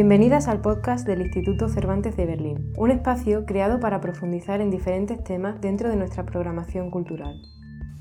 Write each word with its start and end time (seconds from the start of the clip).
Bienvenidas 0.00 0.48
al 0.48 0.62
podcast 0.62 1.06
del 1.06 1.20
Instituto 1.20 1.68
Cervantes 1.68 2.16
de 2.16 2.24
Berlín, 2.24 2.72
un 2.78 2.90
espacio 2.90 3.44
creado 3.44 3.80
para 3.80 4.00
profundizar 4.00 4.62
en 4.62 4.70
diferentes 4.70 5.22
temas 5.22 5.60
dentro 5.60 5.90
de 5.90 5.96
nuestra 5.96 6.24
programación 6.24 6.90
cultural. 6.90 7.38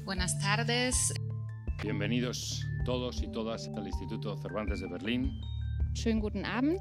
Buenas 0.05 0.39
tardes. 0.39 1.13
Bienvenidos 1.83 2.65
todos 2.85 3.21
y 3.21 3.29
todas 3.29 3.69
al 3.75 3.85
Instituto 3.85 4.37
Cervantes 4.37 4.79
de 4.79 4.87
Berlín. 4.87 5.41
Schönen 5.91 6.21
guten 6.21 6.45
Abend. 6.45 6.79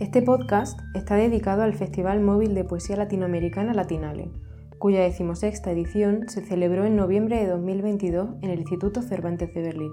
Este 0.00 0.22
podcast 0.22 0.80
está 0.94 1.16
dedicado 1.16 1.62
al 1.62 1.74
Festival 1.74 2.20
Móvil 2.20 2.54
de 2.54 2.64
Poesía 2.64 2.96
Latinoamericana 2.96 3.74
Latinale, 3.74 4.30
cuya 4.78 5.02
decimosexta 5.02 5.72
edición 5.72 6.26
se 6.30 6.40
celebró 6.40 6.86
en 6.86 6.96
noviembre 6.96 7.36
de 7.36 7.48
2022 7.48 8.36
en 8.40 8.48
el 8.48 8.60
Instituto 8.60 9.02
Cervantes 9.02 9.52
de 9.52 9.60
Berlín. 9.60 9.92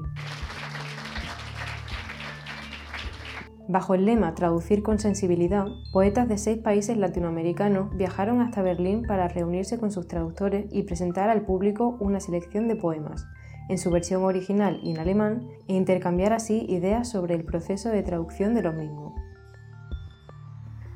Bajo 3.69 3.93
el 3.93 4.05
lema 4.05 4.35
Traducir 4.35 4.83
con 4.83 4.99
sensibilidad, 4.99 5.67
poetas 5.93 6.27
de 6.27 6.37
seis 6.37 6.57
países 6.57 6.97
latinoamericanos 6.97 7.95
viajaron 7.95 8.41
hasta 8.41 8.61
Berlín 8.61 9.03
para 9.07 9.29
reunirse 9.29 9.79
con 9.79 9.89
sus 9.89 10.05
traductores 10.05 10.65
y 10.69 10.83
presentar 10.83 11.29
al 11.29 11.45
público 11.45 11.95
una 12.01 12.19
selección 12.19 12.67
de 12.67 12.75
poemas, 12.75 13.25
en 13.69 13.77
su 13.77 13.89
versión 13.89 14.23
original 14.23 14.81
y 14.83 14.91
en 14.91 14.99
alemán, 14.99 15.47
e 15.69 15.75
intercambiar 15.75 16.33
así 16.33 16.65
ideas 16.67 17.09
sobre 17.09 17.35
el 17.35 17.45
proceso 17.45 17.87
de 17.87 18.03
traducción 18.03 18.53
de 18.53 18.63
los 18.63 18.75
mismos. 18.75 19.13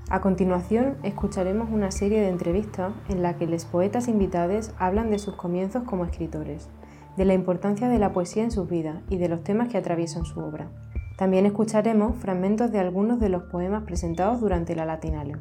A 0.10 0.20
continuación, 0.20 0.98
escucharemos 1.04 1.70
una 1.72 1.92
serie 1.92 2.20
de 2.20 2.30
entrevistas 2.30 2.94
en 3.08 3.22
la 3.22 3.38
que 3.38 3.48
los 3.48 3.64
poetas 3.64 4.10
invitados 4.10 4.72
hablan 4.78 5.10
de 5.10 5.20
sus 5.20 5.36
comienzos 5.36 5.84
como 5.84 6.04
escritores, 6.04 6.68
de 7.16 7.24
la 7.24 7.34
importancia 7.34 7.88
de 7.88 8.00
la 8.00 8.12
poesía 8.12 8.44
en 8.44 8.52
sus 8.52 8.70
vidas 8.70 9.02
y 9.10 9.18
de 9.18 9.30
los 9.30 9.44
temas 9.44 9.70
que 9.70 9.78
atraviesan 9.78 10.26
su 10.26 10.42
obra. 10.42 10.70
También 11.18 11.48
escucharemos 11.48 12.16
fragmentos 12.16 12.72
de 12.72 12.78
algunos 12.78 13.20
de 13.20 13.30
los 13.30 13.44
poemas 13.44 13.84
presentados 13.86 14.40
durante 14.40 14.76
la 14.76 14.86
Latinale. 14.86 15.34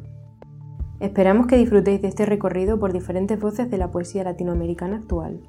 Esperamos 1.01 1.47
que 1.49 1.59
disfrutéis 1.59 2.01
de 2.01 2.09
este 2.09 2.25
recorrido 2.25 2.81
por 2.81 2.95
diferentes 2.95 3.39
voces 3.39 3.71
de 3.71 3.77
la 3.77 3.91
poesía 3.91 4.25
latinoamericana 4.25 4.97
actual. 4.97 5.43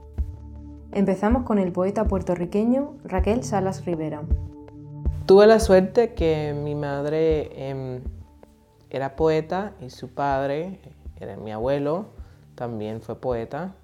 Empezamos 0.92 1.44
con 1.44 1.60
el 1.60 1.72
poeta 1.72 2.10
puertorriqueño 2.10 2.98
Raquel 3.06 3.46
Salas 3.46 3.86
Rivera. 3.86 4.24
Tuve 5.26 5.48
la 5.48 5.62
suerte 5.62 6.14
que 6.14 6.54
mi 6.54 6.76
madre 6.76 7.70
em, 7.70 8.02
era 8.90 9.16
poeta 9.16 9.76
y 9.80 9.92
su 9.92 10.10
padre, 10.10 10.82
era 11.22 11.38
mi 11.38 11.54
abuelo, 11.54 12.08
también 12.56 13.00
fue 13.00 13.16
poeta. 13.16 13.76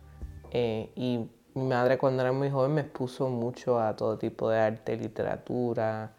Eh, 0.51 0.91
y 0.97 1.29
mi 1.53 1.63
madre 1.69 1.97
cuando 1.97 2.21
era 2.21 2.33
muy 2.33 2.49
joven 2.49 2.73
me 2.73 2.81
expuso 2.81 3.29
mucho 3.29 3.79
a 3.79 3.95
todo 3.95 4.17
tipo 4.17 4.49
de 4.49 4.59
arte, 4.59 4.97
literatura, 4.97 6.11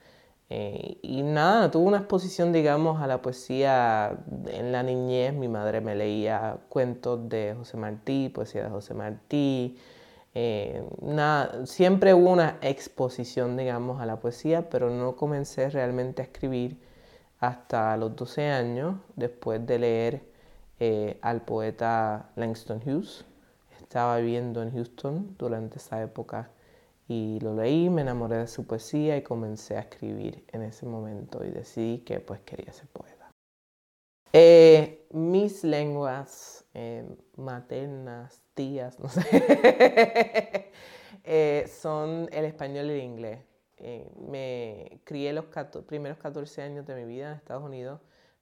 eh, 0.51 0.99
y 1.03 1.23
nada, 1.23 1.71
tuve 1.71 1.87
una 1.87 1.99
exposición, 1.99 2.53
digamos, 2.53 3.01
a 3.01 3.07
la 3.07 3.23
poesía 3.23 4.19
en 4.47 4.73
la 4.73 4.83
niñez. 4.83 5.33
Mi 5.35 5.49
madre 5.49 5.81
me 5.81 5.95
leía 5.95 6.59
cuentos 6.69 7.29
de 7.29 7.55
José 7.57 7.77
Martí, 7.77 8.29
poesía 8.29 8.65
de 8.65 8.71
José 8.71 8.95
Martí. 8.95 9.77
Eh, 10.35 10.85
nada, 11.01 11.65
siempre 11.67 12.13
hubo 12.15 12.31
una 12.31 12.59
exposición, 12.61 13.57
digamos, 13.57 14.01
a 14.01 14.07
la 14.07 14.21
poesía, 14.21 14.69
pero 14.69 14.91
no 14.91 15.17
comencé 15.17 15.71
realmente 15.71 16.23
a 16.23 16.25
escribir 16.27 16.79
hasta 17.41 17.97
los 17.97 18.17
12 18.17 18.51
años, 18.51 18.97
después 19.17 19.65
de 19.67 19.79
leer 19.79 20.23
eh, 20.81 21.19
al 21.23 21.43
poeta 21.43 22.31
Langston 22.37 22.81
Hughes. 22.85 23.25
Estaba 23.81 24.19
viviendo 24.19 24.63
en 24.63 24.73
Houston 24.73 25.37
durante 25.39 25.79
esa 25.79 26.03
época 26.03 26.51
y 27.07 27.39
lo 27.41 27.55
leí, 27.55 27.91
me 27.91 28.03
enamoré 28.03 28.39
de 28.39 28.47
su 28.47 28.67
poesía 28.67 29.17
y 29.17 29.23
comencé 29.23 29.77
a 29.77 29.81
escribir 29.81 30.45
en 30.49 30.63
ese 30.63 30.87
momento 30.87 31.45
y 31.45 31.51
decidí 31.51 31.99
que 31.99 32.21
pues 32.21 32.41
quería 32.41 32.73
ser 32.73 32.89
poeta. 32.89 33.31
Eh, 34.33 35.07
mis 35.13 35.63
lenguas 35.63 36.65
eh, 36.75 37.05
maternas, 37.37 38.43
tías, 38.55 38.99
no 38.99 39.09
sé, 39.09 39.21
eh, 41.25 41.67
son 41.69 42.29
el 42.33 42.45
español 42.47 42.87
y 42.87 42.91
el 42.91 43.03
inglés. 43.03 43.41
me 44.29 45.01
crié 45.05 45.33
los 45.33 45.45
primeros 45.87 46.19
14 46.19 46.63
años 46.63 46.87
de 46.87 46.95
mi 46.95 47.05
vida 47.05 47.31
en 47.31 47.37
Estados 47.37 47.63
Unidos, 47.63 48.01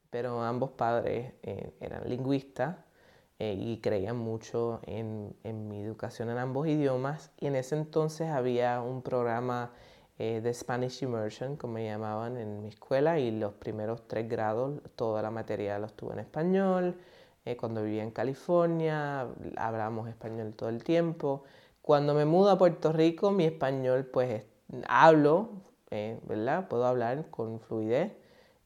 pero 0.08 0.41
ambos 0.41 0.70
padres 0.70 1.34
eran 1.81 2.08
lingüistas 2.08 2.76
eh, 3.42 3.56
y 3.58 3.78
creía 3.78 4.14
mucho 4.14 4.78
en, 4.86 5.34
en, 5.42 5.66
mi 5.66 5.82
educación 5.82 6.30
en 6.30 6.38
ambos 6.38 6.69
idiomas. 6.69 7.32
Y 7.41 7.48
en 7.48 7.56
ese 7.56 7.76
entonces 7.76 8.28
había 8.28 8.80
un 8.80 9.03
programa 9.03 9.72
eh, 10.16 10.41
de 10.41 10.54
Spanish 10.54 11.03
Immersion, 11.03 11.56
como 11.56 11.75
me 11.75 11.84
llamaban 11.84 12.36
en 12.36 12.62
mi 12.62 12.69
escuela, 12.69 13.19
y 13.19 13.32
los 13.32 13.52
primeros 13.54 14.06
tres 14.06 14.28
grados, 14.28 14.81
toda 14.94 15.22
la 15.22 15.32
materia 15.32 15.76
los 15.81 15.92
tuve 15.94 16.12
en 16.12 16.20
español. 16.20 16.94
Eh, 17.44 17.56
cuando 17.56 17.82
vivía 17.82 18.04
en 18.04 18.12
California, 18.12 19.26
hablábamos 19.56 20.08
español 20.08 20.54
todo 20.54 20.69
el 20.69 20.84
tiempo. 20.84 21.42
Cuando 21.82 22.14
me 22.14 22.25
mudo 22.25 22.50
a 22.50 22.58
Puerto 22.58 22.92
Rico, 22.92 23.32
mi 23.32 23.44
español, 23.44 24.06
pues 24.06 24.44
hablo, 24.86 25.48
¿verdad? 25.91 26.69
Puedo 26.69 26.86
hablar 26.86 27.28
con 27.31 27.58
fluidez 27.58 28.12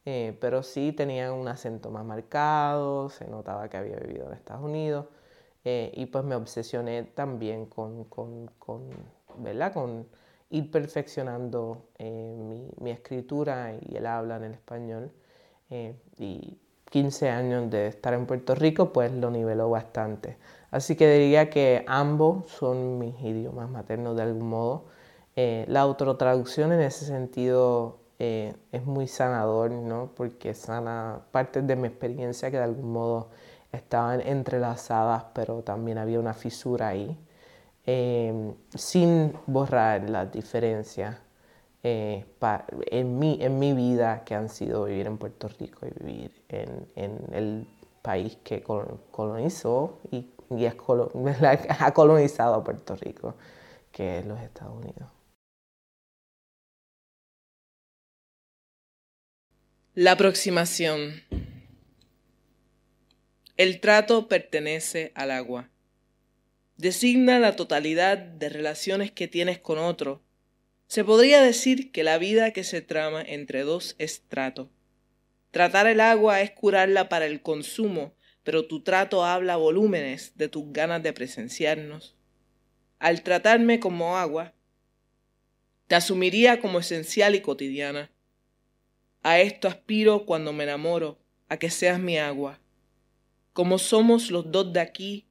eh, 0.09 0.39
pero 0.41 0.63
sí 0.63 0.93
tenía 0.93 1.33
un 1.33 1.49
acento 1.49 1.91
más 1.91 2.05
marcado, 2.05 3.11
se 3.11 3.27
notaba 3.27 3.69
que 3.69 3.77
había 3.77 3.97
vivido 3.97 4.29
en 4.29 4.35
Estados 4.35 4.63
Unidos 4.63 5.07
eh, 5.65 5.91
y 5.95 6.07
pues 6.07 6.25
me 6.25 6.37
obsesioné 6.37 7.03
también 7.03 7.67
con, 7.67 8.05
con, 8.05 8.47
con 8.61 8.89
¿verdad? 9.39 9.73
con 9.73 10.07
ir 10.51 10.71
perfeccionando 10.71 11.89
eh, 11.99 12.37
mi, 12.39 12.71
mi, 12.79 12.93
escritura 12.93 13.75
y 13.75 13.97
el 13.97 14.07
habla 14.07 14.37
en 14.37 14.45
el 14.45 14.53
español 14.55 15.11
y 16.17 16.57
15 16.89 17.29
años 17.29 17.69
de 17.69 17.89
estar 17.89 18.15
en 18.15 18.27
Puerto 18.27 18.55
Rico 18.55 18.93
pues 18.93 19.13
lo 19.13 19.29
niveló 19.33 19.69
bastante. 19.71 20.37
Así 20.71 20.95
que 20.95 21.11
diría 21.11 21.51
que 21.51 21.85
ambos 21.89 22.49
son 22.49 22.99
mis 23.01 23.21
idiomas 23.21 23.69
maternos 23.69 24.17
de 24.17 24.23
algún 24.23 24.49
modo. 24.49 24.85
la 25.35 25.81
autotraducción 25.81 26.73
en 26.73 26.83
ese 26.83 27.07
sentido 27.07 28.06
eh, 28.19 28.55
es 28.73 28.85
muy 28.87 29.07
sanador, 29.09 29.71
¿no? 29.71 30.11
Porque 30.17 30.55
sana 30.55 31.21
partes 31.33 31.67
de 31.67 31.77
mi 31.77 31.89
experiencia 31.89 32.51
que 32.51 32.57
de 32.57 32.65
algún 32.65 32.93
modo 32.93 33.31
estaban 33.73 34.21
entrelazadas, 34.23 35.25
pero 35.35 35.63
también 35.63 35.99
había 35.99 36.19
una 36.21 36.35
fisura 36.35 36.89
ahí, 36.89 37.19
eh, 37.87 38.55
sin 38.75 39.35
borrar 39.47 40.09
las 40.11 40.33
diferencias 40.33 41.17
eh, 41.83 42.25
en, 42.91 43.19
mi, 43.19 43.39
en 43.41 43.59
mi 43.59 43.73
vida 43.73 44.25
que 44.25 44.35
han 44.35 44.49
sido 44.49 44.85
vivir 44.87 45.07
en 45.07 45.19
Puerto 45.19 45.49
Rico 45.49 45.87
y 45.87 46.05
vivir 46.05 46.43
en, 46.49 46.89
el 47.33 47.69
país 48.03 48.39
que 48.43 48.63
colonizó 48.63 50.01
y, 50.11 50.33
ha 51.79 51.93
colonizado 51.93 52.65
Puerto 52.65 52.97
Rico, 52.97 53.35
que 53.93 54.19
es 54.21 54.27
los 54.27 54.41
Estados 54.41 54.75
Unidos. 54.77 55.09
La 59.99 60.13
aproximación. 60.13 61.23
El 63.57 63.81
trato 63.81 64.29
pertenece 64.29 65.11
al 65.15 65.31
agua. 65.31 65.71
Designa 66.77 67.39
la 67.39 67.57
totalidad 67.57 68.19
de 68.19 68.51
relaciones 68.51 69.11
que 69.11 69.27
tienes 69.27 69.59
con 69.59 69.79
otro. 69.79 70.23
Se 70.87 71.03
podría 71.03 71.41
decir 71.41 71.93
que 71.93 72.05
la 72.05 72.19
vida 72.19 72.51
que 72.51 72.63
se 72.63 72.83
trama 72.83 73.23
entre 73.23 73.63
dos 73.63 73.97
es 73.99 74.21
trato. 74.29 74.69
Tratar 75.51 75.87
el 75.87 76.03
agua 76.03 76.43
es 76.43 76.51
curarla 76.51 77.09
para 77.09 77.25
el 77.25 77.41
consumo, 77.41 78.15
pero 78.43 78.67
tu 78.67 78.83
trato 78.83 79.25
habla 79.25 79.57
volúmenes 79.57 80.33
de 80.37 80.51
tus 80.51 80.75
ganas 80.75 81.03
de 81.03 81.15
presenciarnos. 81.15 82.19
Al 82.99 83.23
tratarme 83.23 83.81
como 83.81 84.19
agua, 84.19 84.53
te 85.87 85.95
asumiría 85.95 86.61
como 86.61 86.81
esencial 86.81 87.35
y 87.35 87.41
cotidiana 87.41 88.11
a 89.27 89.41
esto 89.41 89.67
aspiro 89.67 90.25
cuando 90.25 90.53
me 90.53 90.63
enamoro, 90.63 91.19
a 91.49 91.57
que 91.57 91.69
seas 91.69 91.99
mi 91.99 92.17
agua. 92.17 92.61
Como 93.55 93.79
somos 93.79 94.31
los 94.31 94.53
dos 94.53 94.73
de 94.73 94.79
aquí, 94.79 95.27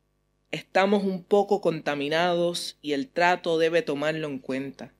estamos 0.51 1.05
un 1.05 1.23
poco 1.23 1.61
contaminados 1.61 2.77
y 2.81 2.91
el 2.91 3.07
trato 3.07 3.57
debe 3.57 3.83
tomarlo 3.83 4.27
en 4.27 4.39
cuenta. 4.39 4.93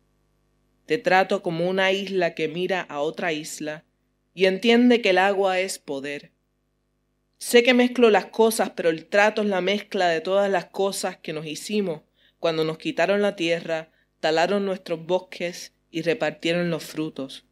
Te 0.86 0.98
trato 0.98 1.44
como 1.44 1.68
una 1.68 1.92
isla 1.92 2.36
que 2.36 2.48
mira 2.48 2.80
a 2.84 3.02
otra 3.02 3.34
isla 3.34 3.84
y 4.34 4.46
entiende 4.46 5.02
que 5.02 5.10
el 5.10 5.18
agua 5.18 5.60
es 5.60 5.78
poder. 5.78 6.32
Sé 7.38 7.64
que 7.64 7.74
mezclo 7.74 8.10
las 8.10 8.28
cosas, 8.28 8.70
pero 8.78 8.90
el 8.90 9.08
trato 9.08 9.42
es 9.42 9.50
la 9.50 9.60
mezcla 9.60 10.08
de 10.08 10.22
todas 10.22 10.50
las 10.50 10.68
cosas 10.68 11.18
que 11.18 11.34
nos 11.34 11.46
hicimos 11.46 12.04
cuando 12.40 12.64
nos 12.64 12.78
quitaron 12.78 13.22
la 13.22 13.36
tierra, 13.36 13.92
talaron 14.22 14.64
nuestros 14.64 15.06
bosques 15.06 15.74
y 15.92 16.02
repartieron 16.02 16.70
los 16.70 16.86
frutos. 16.86 17.45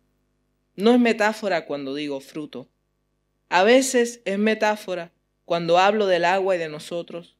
No 0.76 0.92
es 0.92 1.00
metáfora 1.00 1.66
cuando 1.66 1.94
digo 1.94 2.20
fruto. 2.20 2.68
A 3.50 3.64
veces 3.64 4.22
es 4.26 4.40
metáfora 4.40 5.12
cuando 5.46 5.78
hablo 5.78 6.08
del 6.08 6.26
agua 6.26 6.56
y 6.56 6.58
de 6.58 6.68
nosotros. 6.68 7.38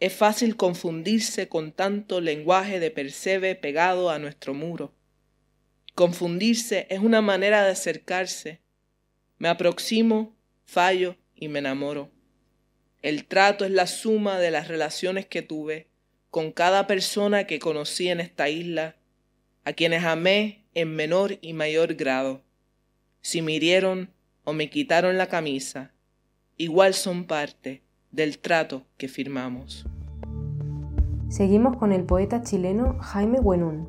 Es 0.00 0.12
fácil 0.12 0.56
confundirse 0.56 1.48
con 1.48 1.70
tanto 1.70 2.20
lenguaje 2.20 2.80
de 2.80 2.90
percebe 2.90 3.54
pegado 3.54 4.10
a 4.10 4.18
nuestro 4.18 4.54
muro. 4.54 4.92
Confundirse 5.94 6.88
es 6.90 6.98
una 6.98 7.20
manera 7.20 7.62
de 7.64 7.70
acercarse. 7.70 8.60
Me 9.38 9.48
aproximo, 9.48 10.36
fallo 10.64 11.16
y 11.36 11.46
me 11.46 11.60
enamoro. 11.60 12.10
El 13.02 13.26
trato 13.26 13.64
es 13.64 13.70
la 13.70 13.86
suma 13.86 14.40
de 14.40 14.50
las 14.50 14.66
relaciones 14.66 15.26
que 15.26 15.42
tuve 15.42 15.86
con 16.30 16.50
cada 16.50 16.88
persona 16.88 17.46
que 17.46 17.60
conocí 17.60 18.08
en 18.08 18.20
esta 18.20 18.48
isla, 18.48 18.96
a 19.64 19.72
quienes 19.72 20.04
amé 20.04 20.64
en 20.74 20.94
menor 20.94 21.38
y 21.40 21.52
mayor 21.52 21.94
grado. 21.94 22.42
Si 23.20 23.42
me 23.42 23.52
hirieron 23.52 24.10
o 24.44 24.52
me 24.52 24.70
quitaron 24.70 25.18
la 25.18 25.26
camisa, 25.26 25.92
igual 26.56 26.94
son 26.94 27.24
parte 27.24 27.82
del 28.10 28.38
trato 28.38 28.84
que 28.96 29.08
firmamos. 29.08 29.86
Seguimos 31.28 31.76
con 31.76 31.92
el 31.92 32.04
poeta 32.04 32.42
chileno 32.42 32.96
Jaime 33.00 33.40
Buenún. 33.40 33.88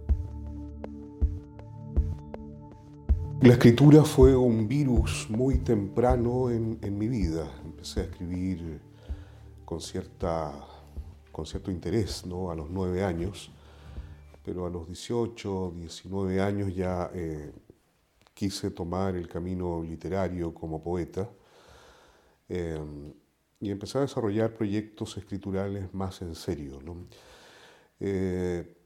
La 3.42 3.54
escritura 3.54 4.04
fue 4.04 4.36
un 4.36 4.68
virus 4.68 5.28
muy 5.30 5.60
temprano 5.60 6.50
en, 6.50 6.98
mi 6.98 7.08
vida. 7.08 7.50
Empecé 7.64 8.02
a 8.02 8.04
escribir 8.04 8.82
con, 9.64 9.80
cierta, 9.80 10.52
con 11.32 11.46
cierto 11.46 11.72
interés 11.72 12.26
¿no? 12.26 12.52
a 12.52 12.56
los 12.56 12.70
nueve 12.70 13.06
años, 13.06 13.50
pero 14.44 14.66
a 14.66 14.70
los 14.70 14.88
18, 14.88 15.76
19 15.78 16.42
años 16.42 16.76
ya 16.76 17.10
eh, 17.14 17.54
quise 18.40 18.72
tomar 18.72 19.18
el 19.18 19.28
camino 19.28 19.84
literario 19.84 20.54
como 20.54 20.82
poeta 20.82 21.30
eh, 22.48 22.80
y 23.60 23.70
empecé 23.70 23.98
a 23.98 24.02
desarrollar 24.02 24.54
proyectos 24.54 25.18
escriturales 25.18 25.94
más 25.94 26.22
en 26.22 26.34
serio. 26.36 26.80
¿no? 26.82 26.96
Eh, 28.00 28.78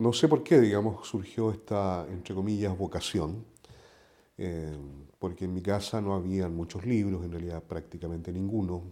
no 0.00 0.12
sé 0.12 0.28
por 0.28 0.42
qué, 0.44 0.60
digamos, 0.60 1.08
surgió 1.08 1.50
esta, 1.50 2.06
entre 2.10 2.34
comillas, 2.34 2.76
vocación 2.76 3.46
eh, 4.36 4.76
porque 5.18 5.46
en 5.46 5.54
mi 5.54 5.62
casa 5.62 6.02
no 6.02 6.14
habían 6.14 6.54
muchos 6.54 6.84
libros, 6.84 7.24
en 7.24 7.32
realidad 7.32 7.62
prácticamente 7.62 8.30
ninguno. 8.32 8.82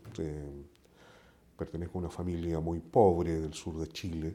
Pertenezco 1.55 1.99
a 1.99 2.01
una 2.01 2.11
familia 2.11 2.61
muy 2.61 2.81
pobre 2.81 3.39
del 3.39 3.53
sur 3.53 3.79
de 3.79 3.89
Chile, 3.89 4.35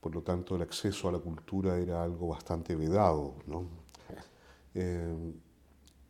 por 0.00 0.14
lo 0.14 0.22
tanto 0.22 0.54
el 0.54 0.62
acceso 0.62 1.08
a 1.08 1.12
la 1.12 1.18
cultura 1.18 1.76
era 1.78 2.00
algo 2.00 2.28
bastante 2.28 2.76
vedado. 2.76 3.34
¿no? 3.48 3.87
Eh, 4.74 5.32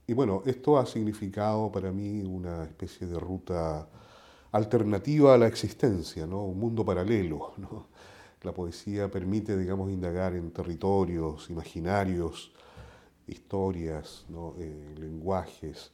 y 0.06 0.12
bueno, 0.14 0.42
esto 0.46 0.78
ha 0.78 0.86
significado 0.86 1.70
para 1.70 1.92
mí 1.92 2.22
una 2.22 2.64
especie 2.64 3.06
de 3.06 3.18
ruta 3.18 3.88
alternativa 4.52 5.34
a 5.34 5.38
la 5.38 5.46
existencia, 5.46 6.26
¿no? 6.26 6.44
un 6.44 6.58
mundo 6.58 6.84
paralelo. 6.84 7.52
¿no? 7.58 7.86
La 8.42 8.52
poesía 8.52 9.10
permite, 9.10 9.56
digamos, 9.56 9.90
indagar 9.90 10.34
en 10.34 10.50
territorios 10.52 11.50
imaginarios, 11.50 12.52
historias, 13.26 14.24
eh, 14.58 14.94
lenguajes, 14.96 15.90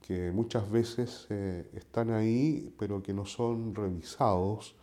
que 0.00 0.32
muchas 0.32 0.70
veces 0.70 1.26
eh, 1.28 1.68
están 1.74 2.10
ahí, 2.10 2.74
pero 2.78 3.02
que 3.02 3.12
no 3.12 3.26
son 3.26 3.74
revisados 3.74 4.74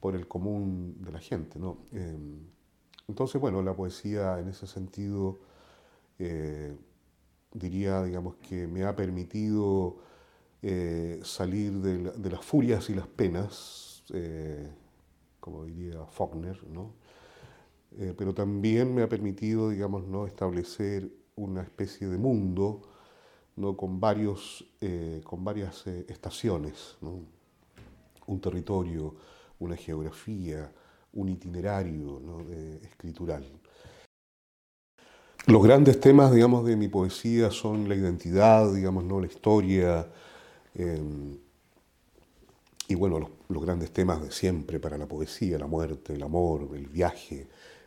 por 0.00 0.14
el 0.16 0.26
común 0.26 0.96
de 1.00 1.12
la 1.12 1.18
gente. 1.18 1.58
Em, 1.92 2.38
entonces, 3.06 3.40
bueno, 3.40 3.62
la 3.62 3.74
poesía 3.74 4.38
en 4.40 4.48
ese 4.48 4.66
sentido, 4.66 5.38
eh, 6.18 6.76
diría, 7.52 8.02
digamos, 8.02 8.36
que 8.36 8.66
me 8.66 8.84
ha 8.84 8.94
permitido 8.94 9.98
salir 11.22 11.74
de, 11.74 12.30
las 12.30 12.44
furias 12.44 12.90
y 12.90 12.94
las 12.94 13.06
penas, 13.06 14.02
como 15.38 15.64
diría 15.64 16.04
Faulkner, 16.06 16.60
¿no? 16.68 16.94
Eh, 17.98 18.14
pero 18.16 18.34
también 18.34 18.94
me 18.94 19.02
ha 19.02 19.08
permitido, 19.08 19.70
digamos, 19.70 20.06
¿no? 20.06 20.26
establecer 20.26 21.10
una 21.34 21.62
especie 21.62 22.08
de 22.08 22.18
mundo 22.18 22.82
¿no? 23.56 23.74
con, 23.76 24.00
varios, 24.00 24.66
eh, 24.82 25.22
con 25.24 25.42
varias 25.44 25.86
eh, 25.86 26.04
estaciones, 26.08 26.98
un 28.26 28.40
territorio, 28.40 29.14
una 29.58 29.76
geografía, 29.76 30.70
un 31.14 31.30
itinerario 31.30 32.20
escritural. 32.82 33.44
Los 35.46 35.62
grandes 35.62 36.00
temas, 36.00 36.32
digamos, 36.32 36.66
de 36.66 36.74
mi 36.74 36.88
poesía 36.88 37.52
son 37.52 37.88
la 37.88 37.94
identidad, 37.94 38.74
digamos, 38.74 39.04
¿no? 39.04 39.20
la 39.20 39.28
historia, 39.28 40.08
em, 40.74 41.38
y 42.88 42.94
bueno, 42.96 43.20
los, 43.20 43.30
los, 43.48 43.64
grandes 43.64 43.92
temas 43.92 44.20
de 44.20 44.32
siempre 44.32 44.80
para 44.80 44.98
la 44.98 45.06
poesía, 45.06 45.56
la 45.56 45.68
muerte, 45.68 46.14
el 46.14 46.22
amor, 46.24 46.68
el 46.74 46.88
viaje, 46.88 47.46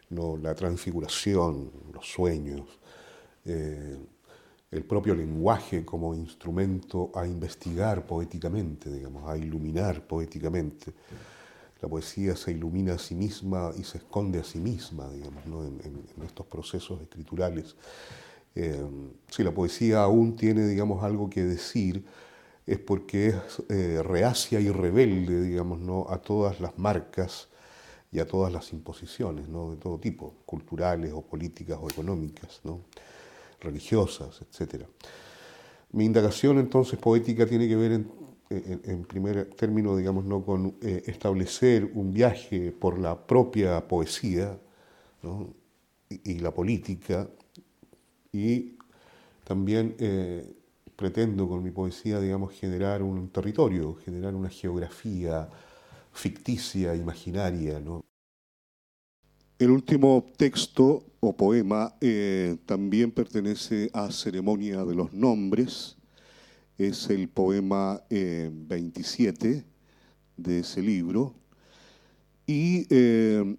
¿no? 0.10 0.38
la 0.38 0.56
transfiguración, 0.56 1.70
los 1.94 2.10
sueños, 2.10 2.80
eh, 3.44 3.98
el 4.72 4.84
propio 4.86 5.14
lenguaje 5.14 5.84
como 5.84 6.16
instrumento 6.16 7.12
a 7.14 7.28
investigar 7.28 8.06
poéticamente, 8.06 8.90
digamos, 8.90 9.30
a 9.30 9.38
iluminar 9.38 10.08
poéticamente. 10.08 10.94
La 11.82 11.88
poesía 11.88 12.36
se 12.36 12.52
ilumina 12.52 12.94
a 12.94 13.00
sí 13.00 13.16
misma 13.16 13.72
y 13.78 13.84
se 13.84 14.00
esconde 14.00 14.40
a 14.40 14.44
sí 14.44 14.60
misma, 14.60 15.10
digamos, 15.10 15.46
en, 15.46 16.26
estos 16.26 16.46
procesos 16.46 17.02
escriturales. 17.02 17.76
Eh, 18.56 18.84
si 19.30 19.44
la 19.44 19.54
poesía 19.54 20.02
aún 20.02 20.36
tiene, 20.36 20.68
digamos, 20.68 21.04
algo 21.04 21.30
que 21.30 21.44
decir, 21.44 22.04
es 22.70 22.78
porque 22.78 23.30
es 23.30 23.36
eh, 23.70 24.04
reacia 24.04 24.60
y 24.60 24.70
rebelde, 24.70 25.42
digamos, 25.42 25.80
¿no? 25.80 26.06
a 26.10 26.20
todas 26.20 26.60
las 26.60 26.78
marcas 26.78 27.48
y 28.12 28.20
a 28.20 28.28
todas 28.28 28.54
las 28.54 28.74
imposiciones 28.74 29.48
¿no? 29.48 29.72
de 29.72 29.78
todo 29.78 30.00
tipo, 30.00 30.36
culturales 30.46 31.12
o 31.14 31.22
políticas 31.22 31.80
o 31.82 31.90
económicas, 31.90 32.62
¿no? 32.64 32.82
religiosas, 33.60 34.42
etc. 34.42 34.86
Mi 35.92 36.06
indagación 36.06 36.60
entonces 36.60 37.00
poética 37.00 37.46
tiene 37.46 37.68
que 37.68 37.76
ver 37.76 38.04
primer 39.08 39.46
término, 39.56 39.96
digamos, 39.96 40.26
¿no? 40.26 40.44
con 40.44 40.76
eh, 40.82 41.04
establecer 41.06 41.92
un 41.94 42.12
viaje 42.12 42.72
por 42.72 42.98
la 42.98 43.28
propia 43.28 43.88
poesía 43.88 44.58
y, 46.10 46.40
la 46.40 46.52
política 46.52 47.30
y 48.32 48.78
también 49.44 49.96
eh, 50.00 50.52
pretendo 50.96 51.48
con 51.48 51.64
mi 51.64 51.72
poesía, 51.72 52.20
digamos, 52.20 52.54
generar 52.54 53.04
un 53.04 53.30
territorio, 53.30 53.96
generar 54.04 54.34
una 54.36 54.50
geografía, 54.50 55.48
ficticia, 56.12 56.96
imaginaria. 56.96 57.80
¿no? 57.80 58.04
El 59.60 59.72
último 59.72 60.26
texto 60.38 61.04
o 61.20 61.36
poema 61.36 61.94
eh, 62.02 62.58
también 62.66 63.12
pertenece 63.12 63.90
a 63.94 64.12
Ceremonia 64.12 64.86
de 64.86 64.96
los 64.96 65.14
Nombres. 65.14 65.99
Es 66.80 67.10
el 67.10 67.28
poema 67.28 68.02
27 68.10 69.52
eh, 69.52 69.64
de 70.38 70.60
ese 70.60 70.82
libro. 70.82 71.36
Y 72.48 72.88
eh, 72.90 73.58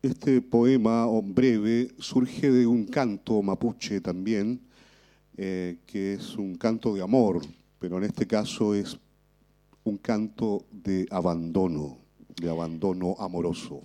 este 0.00 0.40
poema 0.40 1.06
breve 1.22 1.88
surge 1.98 2.50
de 2.50 2.66
un 2.66 2.86
canto 2.86 3.42
mapuche 3.42 4.00
también, 4.00 4.58
que 5.36 6.14
es 6.14 6.36
un 6.36 6.54
canto 6.54 6.94
de 6.94 7.02
amor, 7.02 7.42
pero 7.78 7.98
en 7.98 8.04
este 8.04 8.26
caso 8.26 8.74
es 8.74 8.98
un 9.84 9.98
canto 9.98 10.64
de 10.72 11.06
abandono, 11.10 11.98
de 12.40 12.48
abandono 12.48 13.16
amoroso. 13.18 13.82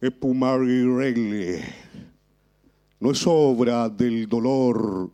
Epumari 0.00 0.82
Regle, 0.84 1.62
no 3.00 3.10
es 3.10 3.22
obra 3.26 3.90
del 3.90 4.26
dolor 4.26 5.12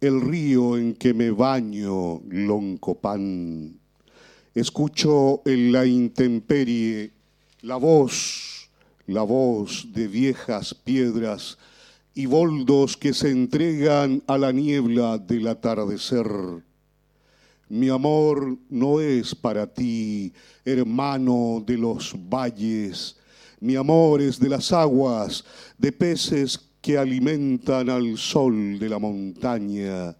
el 0.00 0.20
río 0.20 0.76
en 0.76 0.94
que 0.94 1.14
me 1.14 1.30
baño, 1.30 2.22
Loncopan. 2.28 3.78
Escucho 4.54 5.42
en 5.44 5.72
la 5.72 5.86
intemperie 5.86 7.12
la 7.62 7.76
voz, 7.76 8.70
la 9.06 9.22
voz 9.22 9.88
de 9.92 10.08
viejas 10.08 10.74
piedras 10.74 11.58
y 12.14 12.26
boldos 12.26 12.96
que 12.96 13.14
se 13.14 13.30
entregan 13.30 14.22
a 14.26 14.38
la 14.38 14.52
niebla 14.52 15.18
del 15.18 15.46
atardecer 15.48 16.26
mi 17.70 17.90
amor 17.90 18.56
no 18.70 18.98
es 19.00 19.34
para 19.34 19.66
ti, 19.66 20.32
hermano 20.64 21.62
de 21.66 21.76
los 21.76 22.14
valles. 22.16 23.16
Mi 23.60 23.76
amor 23.76 24.22
es 24.22 24.40
de 24.40 24.48
las 24.48 24.72
aguas, 24.72 25.44
de 25.76 25.92
peces 25.92 26.58
que 26.88 26.96
alimentan 26.96 27.90
al 27.90 28.16
sol 28.16 28.78
de 28.78 28.88
la 28.88 28.98
montaña. 28.98 30.16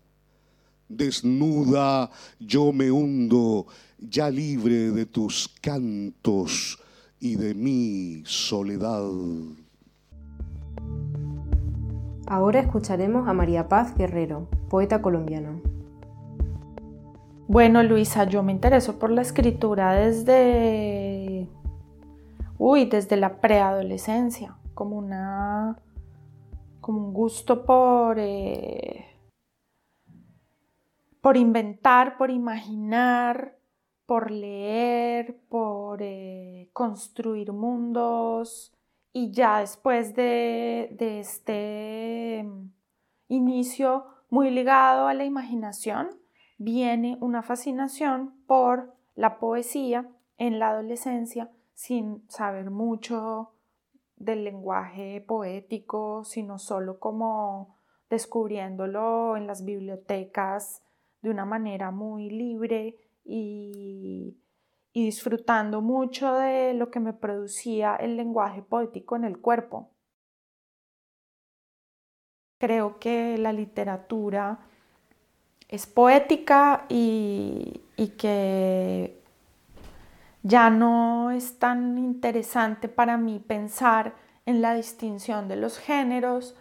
Desnuda 0.87 2.11
yo 2.39 2.75
me 2.75 2.91
hundo, 2.91 3.65
ya 3.99 4.29
libre 4.29 4.91
de 4.91 5.07
tus 5.07 5.49
cantos 5.63 6.79
y 7.21 7.37
de 7.37 7.55
mi 7.55 8.23
soledad. 8.27 9.11
Ahora 12.27 12.61
escucharemos 12.61 13.27
a 13.27 13.33
María 13.33 13.67
Paz 13.67 13.97
Guerrero, 13.97 14.47
poeta 14.69 15.01
colombiana. 15.01 15.59
Bueno, 17.47 17.83
Luisa, 17.83 18.25
yo 18.25 18.43
me 18.43 18.53
intereso 18.53 18.99
por 18.99 19.11
la 19.11 19.23
escritura 19.23 19.95
desde, 19.95 21.49
uy, 22.59 22.85
desde 22.85 23.17
la 23.17 23.41
preadolescencia, 23.41 24.55
como 24.75 24.99
una, 24.99 25.79
un 26.89 27.13
gusto 27.13 27.67
por, 27.67 28.19
eh, 28.19 29.05
por 31.21 31.37
inventar, 31.37 32.17
por 32.17 32.31
imaginar, 32.31 33.59
por 34.07 34.31
leer, 34.31 35.39
por 35.51 36.01
eh, 36.01 36.71
construir 36.73 37.53
mundos. 37.53 38.73
Y 39.13 39.33
ya 39.33 39.61
después 39.61 40.15
de, 40.15 40.95
de 40.99 41.21
este 41.21 42.49
inicio 43.29 44.07
muy 44.31 44.51
ligado 44.51 45.09
a 45.09 45.15
la 45.15 45.25
imaginación, 45.25 46.09
viene 46.57 47.19
una 47.21 47.43
fascinación 47.43 48.35
por 48.47 48.95
la 49.15 49.39
poesía 49.39 50.09
en 50.39 50.59
la 50.59 50.71
adolescencia 50.71 51.51
sin 51.75 52.27
saber 52.31 52.71
mucho 52.71 53.53
del 54.19 54.45
lenguaje 54.45 55.21
poético, 55.21 56.25
sino 56.25 56.59
solo 56.59 56.99
como 56.99 57.79
descubriéndolo 58.11 59.37
en 59.37 59.47
las 59.47 59.65
bibliotecas 59.65 60.83
de 61.23 61.31
una 61.31 61.45
manera 61.45 61.91
muy 61.91 62.31
libre 62.31 62.97
y, 63.25 64.37
disfrutando 64.95 65.81
mucho 65.81 66.35
de 66.35 66.75
lo 66.75 66.91
que 66.91 66.99
me 66.99 67.13
producía 67.13 67.95
el 67.95 68.17
lenguaje 68.17 68.63
poético 68.63 69.15
en 69.15 69.25
el 69.25 69.39
cuerpo. 69.39 69.93
Creo 72.59 72.99
que 72.99 73.39
la 73.39 73.53
literatura 73.53 74.59
es 75.69 75.87
poética 75.87 76.85
y, 76.89 77.81
que 78.19 79.23
ya 80.43 80.71
no 80.71 81.31
es 81.31 81.59
tan 81.59 81.99
interesante 81.99 82.89
para 82.89 83.17
mí 83.17 83.39
pensar 83.39 84.15
en 84.47 84.63
la 84.63 84.75
distinción 84.75 85.49
de 85.49 85.57
los 85.57 85.79
géneros 85.79 86.57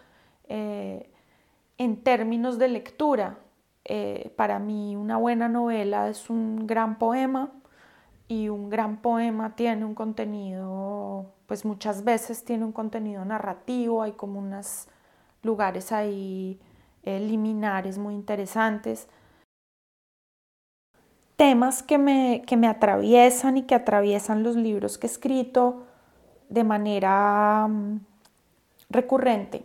eh, 0.48 1.10
en 1.78 2.02
términos 2.02 2.58
de 2.58 2.68
lectura. 2.68 3.38
Eh, 3.84 4.32
para 4.36 4.58
mí 4.58 4.96
una 4.96 5.16
buena 5.16 5.48
novela 5.48 6.08
es 6.08 6.28
un 6.28 6.66
gran 6.66 6.98
poema 6.98 7.50
y 8.28 8.50
un 8.50 8.68
gran 8.68 8.98
poema 9.00 9.56
tiene 9.56 9.86
un 9.86 9.94
contenido, 9.94 11.32
pues 11.46 11.64
muchas 11.64 12.04
veces 12.04 12.44
tiene 12.44 12.66
un 12.66 12.72
contenido 12.72 13.24
narrativo, 13.24 14.02
hay 14.02 14.12
como 14.12 14.38
unos 14.38 14.88
lugares 15.42 15.92
ahí 15.92 16.60
eh, 17.04 17.20
liminares 17.20 17.96
muy 17.96 18.14
interesantes. 18.14 19.08
Temas 21.38 21.84
que 21.84 21.98
me, 21.98 22.42
que 22.48 22.56
me 22.56 22.66
atraviesan 22.66 23.58
y 23.58 23.62
que 23.62 23.76
atraviesan 23.76 24.42
los 24.42 24.56
libros 24.56 24.98
que 24.98 25.06
he 25.06 25.10
escrito 25.10 25.84
de 26.48 26.64
manera 26.64 27.68
mm, 27.68 28.00
recurrente. 28.90 29.64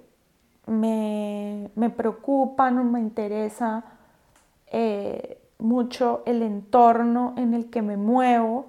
Me, 0.68 1.72
me 1.74 1.90
preocupan, 1.90 2.92
me 2.92 3.00
interesa 3.00 3.84
eh, 4.68 5.40
mucho 5.58 6.22
el 6.28 6.44
entorno 6.44 7.34
en 7.38 7.56
el 7.56 7.72
que 7.72 7.82
me 7.82 7.98
muevo, 7.98 8.68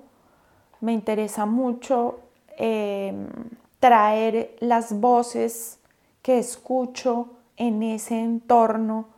me 0.80 0.94
interesa 0.94 1.44
mucho 1.44 2.20
em, 2.56 3.26
traer 3.80 4.56
las 4.60 4.98
voces 4.98 5.78
que 6.22 6.38
escucho 6.38 7.34
en 7.58 7.82
ese 7.82 8.18
entorno, 8.18 9.08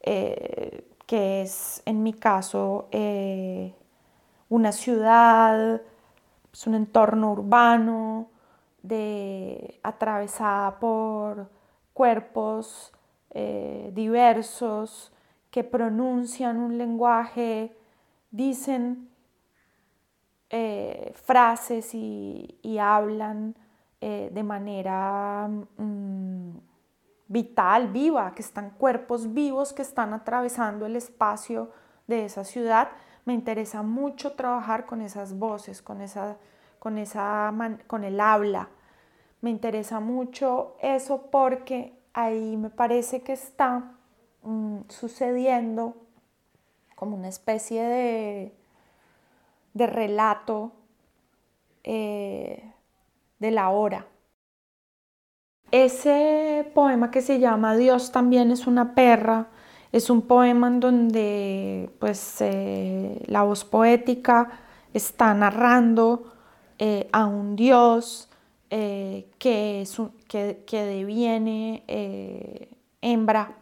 eh, 0.00 0.84
que 1.12 1.42
es 1.42 1.82
en 1.84 2.02
mi 2.02 2.14
caso 2.14 2.88
eh, 2.90 3.74
una 4.48 4.72
ciudad, 4.72 5.82
es 6.50 6.66
un 6.66 6.74
entorno 6.74 7.32
urbano, 7.32 8.30
de, 8.82 9.78
atravesada 9.82 10.78
por 10.78 11.50
cuerpos 11.92 12.94
diversos, 13.92 15.12
que 15.50 15.64
pronuncian 15.64 16.56
un 16.56 16.78
lenguaje, 16.78 17.76
dicen 18.30 19.10
eh, 20.48 21.12
frases 21.14 21.94
y, 21.94 22.78
hablan 22.80 23.54
eh, 24.00 24.30
de 24.32 24.42
manera 24.42 25.46
mm, 25.76 26.11
vital, 27.32 27.88
viva, 27.88 28.34
que 28.34 28.42
están 28.42 28.70
cuerpos 28.70 29.32
vivos 29.32 29.72
que 29.72 29.82
están 29.82 30.12
atravesando 30.12 30.86
el 30.86 30.96
espacio 30.96 31.70
de 32.06 32.26
esa 32.26 32.44
ciudad. 32.44 32.90
Me 33.24 33.32
interesa 33.32 33.82
mucho 33.82 34.32
trabajar 34.32 34.86
con 34.86 35.00
esas 35.00 35.38
voces, 35.38 35.82
con, 35.82 36.00
esa, 36.00 36.36
con, 36.78 36.98
esa 36.98 37.52
con 37.86 38.04
el 38.04 38.20
habla. 38.20 38.68
Me 39.40 39.50
interesa 39.50 39.98
mucho 40.00 40.76
eso 40.80 41.30
porque 41.30 41.98
ahí 42.12 42.56
me 42.56 42.70
parece 42.70 43.22
que 43.22 43.32
está 43.32 43.96
Mm, 44.42 44.80
sucediendo 44.88 45.94
como 46.96 47.16
una 47.16 47.28
especie 47.28 47.82
de, 47.82 48.52
de 49.72 49.86
relato 49.86 50.72
eh, 51.84 52.72
de 53.38 53.50
la 53.52 53.70
hora. 53.70 54.06
Ese 55.72 56.70
poema 56.74 57.10
que 57.10 57.20
se 57.20 57.40
llama 57.40 57.76
Dios 57.76 58.12
también 58.12 58.52
es 58.52 58.68
una 58.68 58.94
perra, 58.94 59.48
es 59.90 60.08
un 60.08 60.22
poema 60.22 60.68
en 60.68 60.78
donde 60.78 61.90
pues, 61.98 62.36
eh, 62.40 63.20
la 63.26 63.42
voz 63.42 63.64
poética 63.64 64.50
está 64.94 65.34
narrando 65.34 66.32
eh, 66.78 67.08
a 67.12 67.26
un 67.26 67.56
Dios 67.56 68.28
que, 68.70 69.82
es 69.82 69.98
que, 70.28 70.62
que, 70.64 70.84
deviene 70.84 71.82
hembra. 73.02 73.52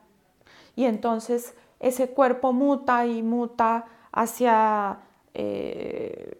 Y 0.76 0.84
entonces 0.84 1.54
ese 1.80 2.10
cuerpo 2.10 2.52
muta 2.52 3.06
y 3.06 3.22
muta 3.22 3.86
hacia 4.12 4.98
eh, 5.34 6.36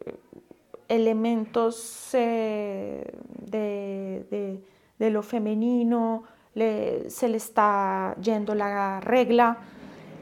elementos 0.89 2.11
eh, 2.13 3.11
de, 3.39 4.61
lo 5.09 5.23
femenino, 5.23 6.25
se 6.55 7.29
le 7.29 7.37
está 7.37 8.15
yendo 8.21 8.55
la 8.55 9.01
regla. 9.01 9.57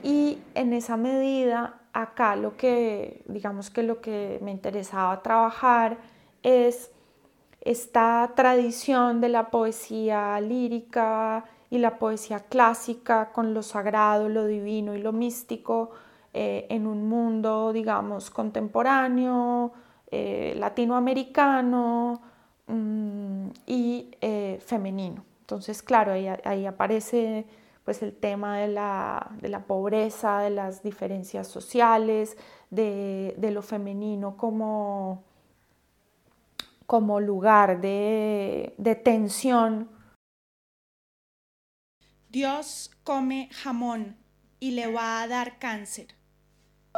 Y 0.04 0.38
en 0.54 0.72
esa 0.72 0.96
medida 0.96 1.80
acá 1.92 2.36
lo 2.36 2.56
que 2.56 3.22
digamos 3.26 3.70
que 3.70 3.82
lo 3.82 4.00
que 4.00 4.38
me 4.42 4.52
interesaba 4.52 5.20
trabajar 5.22 5.98
es 6.42 6.92
esta 7.60 8.32
tradición 8.36 9.20
de 9.20 9.28
la 9.28 9.50
poesía 9.50 10.40
lírica 10.40 11.44
y 11.70 11.78
la 11.78 11.98
poesía 11.98 12.40
clásica 12.40 13.32
con 13.32 13.52
lo 13.52 13.62
sagrado, 13.62 14.28
lo 14.28 14.46
divino 14.46 14.94
y 14.94 15.02
lo 15.02 15.12
místico 15.12 15.90
eh, 16.32 16.66
en 16.70 16.86
un 16.86 17.08
mundo, 17.08 17.72
digamos, 17.72 18.30
contemporáneo, 18.30 19.72
eh, 20.10 20.54
latinoamericano 20.56 22.22
mm, 22.68 23.48
y 23.66 24.10
eh, 24.20 24.58
femenino. 24.64 25.24
Entonces, 25.40 25.82
claro, 25.82 26.12
ahí, 26.12 26.66
aparece 26.66 27.46
pues 27.84 28.02
el 28.02 28.14
tema 28.14 28.58
de 28.58 28.68
la, 28.68 29.64
pobreza, 29.66 30.40
de 30.40 30.50
las 30.50 30.82
diferencias 30.82 31.48
sociales, 31.48 32.36
de, 32.70 33.34
lo 33.40 33.62
femenino 33.62 34.36
como, 34.36 35.24
como 36.86 37.18
lugar 37.18 37.80
de, 37.80 38.74
de 38.76 38.94
tensión 38.94 39.88
Dios 42.30 42.90
come 43.04 43.48
jamón 43.52 44.18
y 44.60 44.72
le 44.72 44.92
va 44.92 45.22
a 45.22 45.28
dar 45.28 45.58
cáncer. 45.58 46.08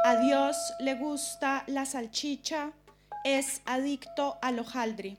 A 0.03 0.17
Dios 0.17 0.57
le 0.81 0.95
gusta 0.95 1.63
la 1.67 1.85
salchicha, 1.85 2.73
es 3.23 3.61
adicto 3.65 4.37
al 4.41 4.59
hojaldre. 4.59 5.17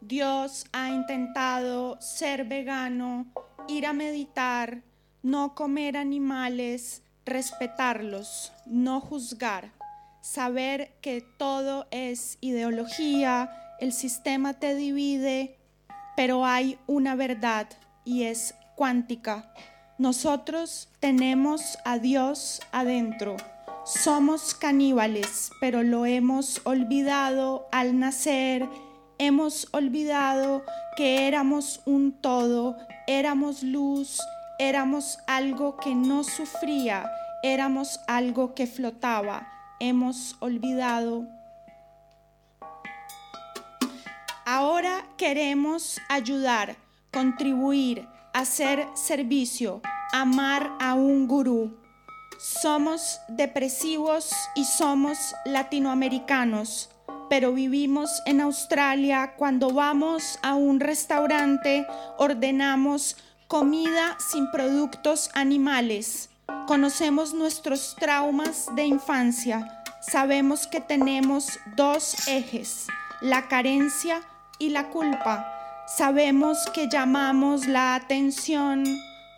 Dios 0.00 0.66
ha 0.72 0.88
intentado 0.88 2.00
ser 2.00 2.44
vegano, 2.44 3.26
ir 3.68 3.86
a 3.86 3.92
meditar, 3.92 4.82
no 5.22 5.54
comer 5.54 5.96
animales, 5.96 7.02
respetarlos, 7.26 8.52
no 8.64 9.00
juzgar, 9.00 9.72
saber 10.22 10.96
que 11.00 11.22
todo 11.38 11.86
es 11.90 12.38
ideología, 12.40 13.50
el 13.78 13.92
sistema 13.92 14.54
te 14.54 14.74
divide, 14.74 15.58
pero 16.16 16.46
hay 16.46 16.78
una 16.86 17.14
verdad 17.14 17.68
y 18.04 18.24
es 18.24 18.54
cuántica. 18.76 19.52
Nosotros 19.98 20.88
tenemos 20.98 21.78
a 21.84 21.98
Dios 21.98 22.62
adentro. 22.72 23.36
Somos 23.84 24.54
caníbales, 24.54 25.50
pero 25.60 25.82
lo 25.82 26.06
hemos 26.06 26.62
olvidado 26.64 27.68
al 27.70 27.98
nacer. 27.98 28.66
Hemos 29.22 29.68
olvidado 29.72 30.64
que 30.96 31.28
éramos 31.28 31.82
un 31.84 32.10
todo, 32.10 32.78
éramos 33.06 33.62
luz, 33.62 34.18
éramos 34.58 35.18
algo 35.26 35.76
que 35.76 35.94
no 35.94 36.24
sufría, 36.24 37.04
éramos 37.42 38.00
algo 38.06 38.54
que 38.54 38.66
flotaba. 38.66 39.46
Hemos 39.78 40.36
olvidado. 40.40 41.26
Ahora 44.46 45.04
queremos 45.18 46.00
ayudar, 46.08 46.76
contribuir, 47.12 48.08
hacer 48.32 48.88
servicio, 48.94 49.82
amar 50.14 50.72
a 50.80 50.94
un 50.94 51.28
gurú. 51.28 51.78
Somos 52.62 53.20
depresivos 53.28 54.32
y 54.54 54.64
somos 54.64 55.34
latinoamericanos, 55.44 56.88
pero 57.30 57.52
vivimos 57.52 58.10
en 58.26 58.40
Australia. 58.40 59.34
Cuando 59.38 59.70
vamos 59.70 60.38
a 60.42 60.54
un 60.54 60.80
restaurante, 60.80 61.86
ordenamos 62.18 63.16
comida 63.46 64.18
sin 64.18 64.50
productos 64.50 65.30
animales. 65.34 66.28
Conocemos 66.66 67.32
nuestros 67.32 67.94
traumas 67.94 68.66
de 68.74 68.84
infancia. 68.84 69.82
Sabemos 70.00 70.66
que 70.66 70.80
tenemos 70.80 71.60
dos 71.76 72.26
ejes, 72.26 72.88
la 73.20 73.46
carencia 73.46 74.22
y 74.58 74.70
la 74.70 74.88
culpa. 74.88 75.46
Sabemos 75.86 76.58
que 76.74 76.88
llamamos 76.88 77.66
la 77.66 77.94
atención, 77.94 78.84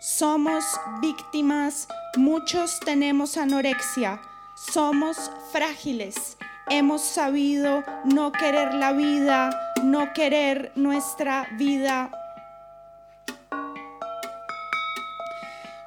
somos 0.01 0.65
víctimas, 1.03 1.89
muchos 2.17 2.81
tenemos 2.81 3.37
anorexia, 3.37 4.21
somos 4.55 5.31
frágiles, 5.53 6.37
hemos 6.69 7.03
sabido 7.03 7.83
no 8.05 8.33
querer 8.33 8.75
la 8.75 8.93
vida, 8.93 9.75
no 9.83 10.13
querer 10.13 10.73
nuestra 10.75 11.47
vida. 11.59 12.11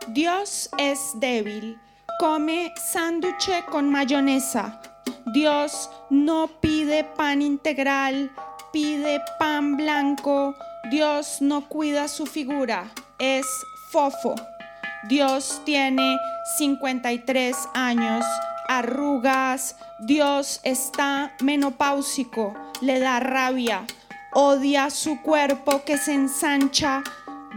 Dios 0.07 0.69
es 0.77 0.99
débil, 1.19 1.77
come 2.19 2.73
sándwich 2.77 3.49
con 3.69 3.89
mayonesa. 3.89 4.79
Dios 5.33 5.89
no 6.09 6.47
pide 6.61 7.03
pan 7.03 7.41
integral, 7.41 8.31
pide 8.71 9.21
pan 9.39 9.75
blanco, 9.75 10.55
Dios 10.91 11.41
no 11.41 11.67
cuida 11.67 12.07
su 12.07 12.25
figura, 12.25 12.91
es 13.19 13.45
fofo. 13.91 14.35
Dios 15.09 15.61
tiene 15.65 16.17
53 16.57 17.55
años, 17.73 18.23
arrugas, 18.67 19.75
Dios 19.99 20.59
está 20.63 21.33
menopáusico, 21.41 22.53
le 22.81 22.99
da 22.99 23.19
rabia, 23.19 23.85
odia 24.33 24.89
su 24.89 25.21
cuerpo 25.21 25.83
que 25.85 25.97
se 25.97 26.13
ensancha. 26.13 27.03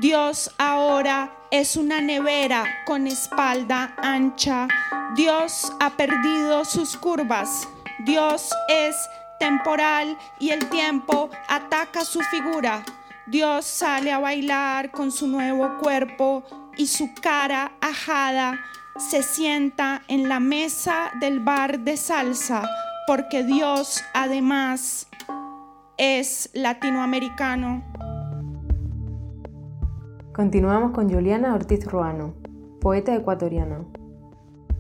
Dios 0.01 0.51
ahora 0.59 1.33
es 1.51 1.77
una 1.77 2.01
nevera 2.01 2.65
con 2.87 3.07
espalda 3.07 3.95
ancha. 3.99 4.69
Dios 5.17 5.73
ha 5.81 5.91
perdido 5.91 6.65
sus 6.65 6.97
curvas. 6.97 7.69
Dios 8.05 8.51
es 8.69 8.97
temporal 9.41 10.17
y 10.39 10.51
el 10.51 10.69
tiempo 10.69 11.31
ataca 11.49 12.05
su 12.05 12.21
figura. 12.21 12.85
Dios 13.27 13.65
sale 13.67 14.13
a 14.13 14.19
bailar 14.19 14.91
con 14.91 15.11
su 15.11 15.27
nuevo 15.27 15.79
cuerpo 15.79 16.45
y 16.77 16.87
su 16.87 17.13
cara 17.21 17.73
ajada 17.81 18.59
se 18.99 19.23
sienta 19.23 20.03
en 20.09 20.29
la 20.29 20.41
mesa 20.41 21.13
del 21.21 21.39
bar 21.39 21.81
de 21.81 21.97
salsa 21.97 22.69
porque 23.07 23.45
Dios 23.45 24.03
además 24.13 25.09
es 25.97 26.51
latinoamericano. 26.53 27.85
Continuamos 30.33 30.93
con 30.93 31.09
Juliana 31.09 31.55
Ortiz 31.55 31.85
Ruano, 31.87 32.35
poeta 32.81 33.15
ecuatoriana. 33.15 33.85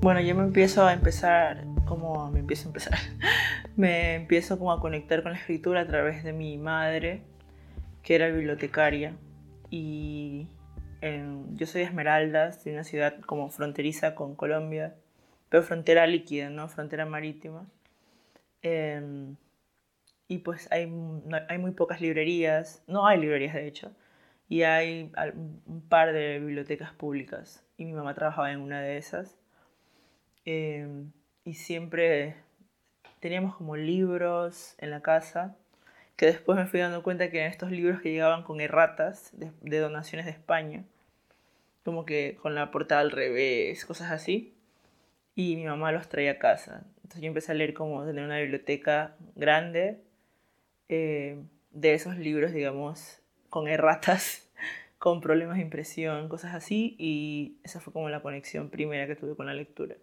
Bueno, 0.00 0.20
yo 0.20 0.34
me 0.34 0.42
empiezo 0.42 0.84
a 0.84 0.92
empezar, 0.92 1.64
como 1.86 2.28
me 2.32 2.40
empiezo 2.40 2.64
a 2.64 2.66
empezar, 2.68 2.98
me 3.76 4.16
empiezo 4.16 4.58
como 4.58 4.72
a 4.72 4.80
conectar 4.80 5.22
con 5.22 5.32
la 5.32 5.38
escritura 5.38 5.82
a 5.82 5.86
través 5.86 6.24
de 6.24 6.32
mi 6.32 6.58
madre, 6.58 7.22
que 8.02 8.16
era 8.16 8.26
bibliotecaria. 8.28 9.12
Y 9.70 10.48
yo 11.00 11.66
soy 11.66 11.82
de 11.82 11.86
Esmeraldas, 11.86 12.64
de 12.64 12.72
una 12.72 12.84
ciudad 12.84 13.20
como 13.20 13.50
fronteriza 13.50 14.14
con 14.14 14.34
Colombia, 14.34 14.96
pero 15.48 15.62
frontera 15.62 16.06
líquida, 16.06 16.50
¿no? 16.50 16.68
Frontera 16.68 17.06
marítima. 17.06 17.66
Em, 18.62 19.36
y 20.28 20.38
pues 20.38 20.70
hay, 20.72 20.92
hay 21.48 21.58
muy 21.58 21.70
pocas 21.72 22.00
librerías, 22.00 22.82
no 22.86 23.06
hay 23.06 23.18
librerías 23.20 23.54
de 23.54 23.66
hecho, 23.66 23.92
y 24.48 24.62
hay 24.62 25.12
un 25.66 25.82
par 25.88 26.12
de 26.12 26.38
bibliotecas 26.40 26.92
públicas. 26.92 27.64
Y 27.76 27.84
mi 27.84 27.92
mamá 27.92 28.14
trabajaba 28.14 28.52
en 28.52 28.60
una 28.60 28.80
de 28.80 28.96
esas. 28.98 29.38
Em, 30.44 31.12
y 31.44 31.54
siempre 31.54 32.36
teníamos 33.20 33.56
como 33.56 33.76
libros 33.76 34.74
en 34.78 34.90
la 34.90 35.02
casa, 35.02 35.56
que 36.18 36.26
después 36.26 36.58
me 36.58 36.66
fui 36.66 36.80
dando 36.80 37.04
cuenta 37.04 37.30
que 37.30 37.38
eran 37.38 37.52
estos 37.52 37.70
libros 37.70 38.00
que 38.02 38.10
llegaban 38.10 38.42
con 38.42 38.60
erratas 38.60 39.30
de, 39.34 39.78
donaciones 39.78 40.26
de 40.26 40.32
España, 40.32 40.84
como 41.84 42.04
que 42.04 42.36
con 42.42 42.56
la 42.56 42.72
portada 42.72 43.02
al 43.02 43.12
revés, 43.12 43.84
cosas 43.86 44.10
así, 44.10 44.52
y 45.36 45.54
mi 45.54 45.64
mamá 45.64 45.92
los 45.92 46.08
traía 46.08 46.32
a 46.32 46.38
casa. 46.40 46.84
Entonces 46.96 47.20
yo 47.20 47.28
empecé 47.28 47.52
a 47.52 47.54
leer 47.54 47.72
como 47.72 48.04
de 48.04 48.20
una 48.20 48.40
biblioteca 48.40 49.14
grande 49.36 50.02
eh, 50.88 51.40
de 51.70 51.94
esos 51.94 52.18
libros, 52.18 52.52
digamos, 52.52 53.22
con 53.48 53.68
erratas, 53.68 54.50
con 54.98 55.20
problemas 55.20 55.58
de 55.58 55.62
impresión, 55.62 56.28
cosas 56.28 56.52
así, 56.52 56.96
y 56.98 57.60
esa 57.62 57.78
fue 57.78 57.92
como 57.92 58.08
la 58.08 58.22
conexión 58.22 58.70
primera 58.70 59.06
que 59.06 59.14
tuve 59.14 59.36
con 59.36 59.46
la 59.46 59.54
lectura. 59.54 59.94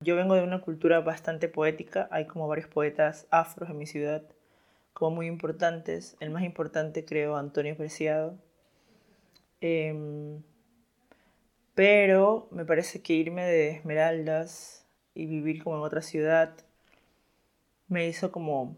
Yo 0.00 0.14
vengo 0.14 0.36
de 0.36 0.44
una 0.44 0.60
cultura 0.60 1.00
bastante 1.00 1.48
poética, 1.48 2.08
hay 2.12 2.26
como 2.26 2.46
varios 2.46 2.68
poetas 2.68 3.26
afros 3.30 3.68
en 3.68 3.78
mi 3.78 3.86
ciudad, 3.86 4.22
como 4.92 5.16
muy 5.16 5.26
importantes. 5.26 6.16
El 6.20 6.30
más 6.30 6.44
importante 6.44 7.04
creo 7.04 7.36
Antonio 7.36 7.76
Preciado. 7.76 8.38
Em, 9.60 10.42
pero 11.74 12.48
me 12.52 12.64
parece 12.64 13.02
que 13.02 13.14
irme 13.14 13.44
de 13.44 13.70
Esmeraldas 13.70 14.86
y 15.14 15.26
vivir 15.26 15.64
como 15.64 15.76
en 15.76 15.82
otra 15.82 16.02
ciudad 16.02 16.54
me 17.88 18.06
hizo 18.06 18.30
como 18.32 18.76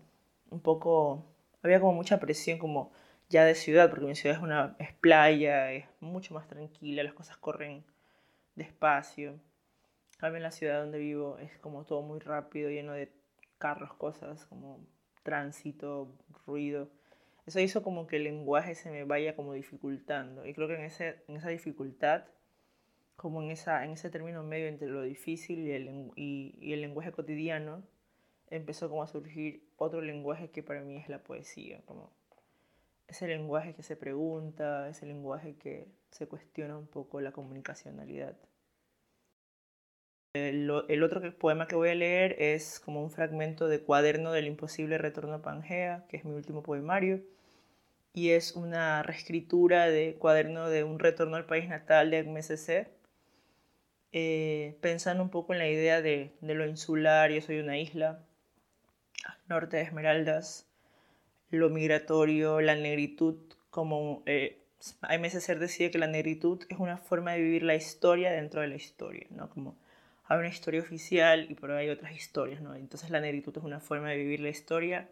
un 0.51 0.61
poco, 0.61 1.27
había 1.63 1.81
como 1.81 1.93
mucha 1.95 2.19
presión 2.21 2.59
como 2.59 2.93
ya 3.29 3.45
de 3.45 3.55
ciudad, 3.55 3.91
porque 3.91 4.07
mi 4.07 4.15
ciudad 4.17 4.39
es 4.39 4.43
una 4.43 4.77
es 4.79 4.93
playa, 4.95 5.73
es 5.73 5.87
mucho 6.01 6.35
más 6.35 6.49
tranquila, 6.49 7.03
las 7.03 7.15
cosas 7.15 7.37
corren 7.37 7.85
despacio 8.57 9.39
en 10.23 10.43
la 10.43 10.51
ciudad 10.51 10.81
donde 10.81 10.99
vivo 10.99 11.39
es 11.39 11.59
como 11.59 11.85
todo 11.85 12.03
muy 12.03 12.21
rápido, 12.21 12.71
lleno 12.71 12.93
de 12.93 13.11
carros, 13.59 13.93
cosas, 13.95 14.47
como 14.47 14.81
tránsito, 15.23 16.13
ruido. 16.47 16.89
Eso 17.47 17.61
hizo 17.61 17.83
como 17.83 18.07
que 18.07 18.17
el 18.17 18.25
lenguaje 18.25 18.75
se 18.75 18.91
me 18.91 19.05
vaya 19.05 19.35
como 19.35 19.55
dificultando. 19.55 20.47
Y 20.47 20.55
creo 20.55 20.69
que 20.69 20.77
en, 20.77 20.85
ese, 20.85 21.23
en 21.29 21.37
esa 21.37 21.49
dificultad, 21.49 22.25
como 23.17 23.43
en, 23.43 23.51
esa, 23.51 23.85
en 23.85 23.93
ese 23.93 24.11
término 24.11 24.43
medio 24.43 24.69
entre 24.69 24.89
lo 24.89 25.03
difícil 25.03 25.61
y 25.67 25.73
el, 25.73 26.11
y, 26.17 26.55
y 26.61 26.73
el 26.73 26.81
lenguaje 26.81 27.13
cotidiano, 27.13 27.83
empezó 28.49 28.89
como 28.89 29.03
a 29.03 29.07
surgir 29.07 29.69
otro 29.77 30.01
lenguaje 30.01 30.51
que 30.51 30.63
para 30.63 30.83
mí 30.83 30.97
es 30.97 31.09
la 31.09 31.23
poesía, 31.23 31.83
como 31.87 32.11
ese 33.09 33.27
lenguaje 33.27 33.75
que 33.75 33.83
se 33.83 33.97
pregunta, 33.97 34.89
ese 34.89 35.07
lenguaje 35.07 35.57
que 35.57 35.89
se 36.11 36.29
cuestiona 36.29 36.79
un 36.79 36.87
poco 36.87 37.21
la 37.21 37.33
comunicacionalidad. 37.33 38.37
El, 40.33 40.71
otro 41.03 41.21
poema 41.39 41.67
que 41.67 41.75
voy 41.75 41.89
a 41.89 41.95
leer 41.97 42.37
es 42.39 42.79
como 42.79 43.03
un 43.03 43.11
fragmento 43.11 43.67
de 43.67 43.81
Cuaderno 43.81 44.31
del 44.31 44.47
Imposible 44.47 44.97
Retorno 44.97 45.35
a 45.35 45.43
Pangea, 45.43 46.07
que 46.09 46.19
es 46.19 46.25
mi 46.25 46.33
último 46.35 46.63
poemario, 46.63 47.21
y 48.15 48.31
es 48.31 48.55
una 48.55 49.03
reescritura 49.03 49.89
de 49.89 50.15
Cuaderno 50.21 50.69
de 50.69 50.85
un 50.85 51.01
Retorno 51.01 51.35
al 51.37 51.47
País 51.47 51.69
Natal 51.69 52.13
de 52.13 52.19
Agmes 52.19 52.71
eh, 54.13 54.77
pensando 54.81 55.25
un 55.25 55.31
poco 55.31 55.53
en 55.53 55.59
la 55.59 55.69
idea 55.69 56.01
de, 56.01 56.33
lo 56.43 56.65
insular, 56.65 57.33
yo 57.33 57.41
soy 57.41 57.59
una 57.59 57.79
isla, 57.79 58.25
norte 59.49 59.79
de 59.79 59.83
Esmeraldas, 59.83 60.69
lo 61.51 61.71
migratorio, 61.71 62.61
la 62.61 62.77
negritud, 62.77 63.37
como 63.71 64.23
eh, 64.27 64.63
decía 65.59 65.91
que 65.91 65.99
la 65.99 66.07
negritud 66.07 66.63
es 66.69 66.79
una 66.79 66.99
forma 66.99 67.33
de 67.33 67.41
vivir 67.41 67.65
la 67.65 67.75
historia 67.75 68.31
dentro 68.31 68.61
de 68.61 68.69
la 68.69 68.77
historia, 68.77 69.27
¿no? 69.31 69.51
Como 69.51 69.77
hay 70.31 70.39
una 70.39 70.49
historia 70.49 70.81
oficial 70.81 71.47
y 71.51 71.55
por 71.57 71.73
ahí 71.73 71.89
hay 71.89 71.91
otras 71.91 72.15
historias, 72.15 72.61
¿no? 72.63 72.77
Entonces 72.77 73.11
la 73.11 73.21
negritud 73.21 73.57
es 73.59 73.65
una 73.65 73.81
forma 73.81 74.11
de 74.11 74.17
vivir 74.17 74.39
la 74.39 74.49
historia 74.49 75.09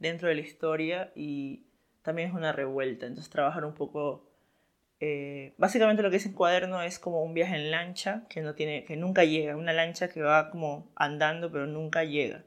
dentro 0.00 0.26
de 0.26 0.34
la 0.34 0.40
historia 0.40 1.12
y 1.14 1.62
también 2.02 2.30
es 2.30 2.34
una 2.34 2.50
revuelta. 2.50 3.06
Entonces 3.06 3.30
trabajar 3.30 3.64
un 3.64 3.74
poco... 3.74 4.26
Eh, 4.98 5.54
básicamente 5.58 6.02
lo 6.02 6.10
que 6.10 6.16
es 6.16 6.26
en 6.26 6.32
cuaderno 6.32 6.82
es 6.82 6.98
como 6.98 7.22
un 7.22 7.34
viaje 7.34 7.54
en 7.54 7.70
lancha 7.70 8.24
que, 8.28 8.40
no 8.40 8.56
tiene, 8.56 8.84
que 8.84 8.96
nunca 8.96 9.22
llega, 9.22 9.56
una 9.56 9.72
lancha 9.72 10.08
que 10.08 10.22
va 10.22 10.50
como 10.50 10.90
andando 10.96 11.52
pero 11.52 11.68
nunca 11.68 12.02
llega. 12.02 12.42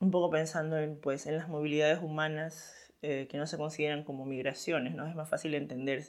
Un 0.00 0.10
poco 0.10 0.30
pensando 0.30 0.78
en, 0.78 0.96
pues, 0.96 1.26
en 1.28 1.36
las 1.36 1.48
movilidades 1.48 2.00
humanas 2.02 2.92
eh, 3.02 3.28
que 3.30 3.38
no 3.38 3.46
se 3.46 3.56
consideran 3.56 4.02
como 4.02 4.24
migraciones, 4.24 4.96
¿no? 4.96 5.06
Es 5.06 5.14
más 5.14 5.28
fácil 5.28 5.54
entender 5.54 6.02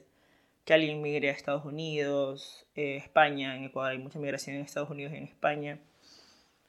que 0.70 0.76
alguien 0.76 1.02
migre 1.02 1.30
a 1.30 1.32
Estados 1.32 1.66
Unidos, 1.66 2.68
eh, 2.76 2.98
España, 2.98 3.56
en 3.56 3.64
Ecuador 3.64 3.94
hay 3.94 3.98
mucha 3.98 4.20
migración 4.20 4.56
en 4.56 4.62
Estados 4.62 4.92
Unidos 4.92 5.14
y 5.14 5.18
en 5.18 5.24
España, 5.24 5.80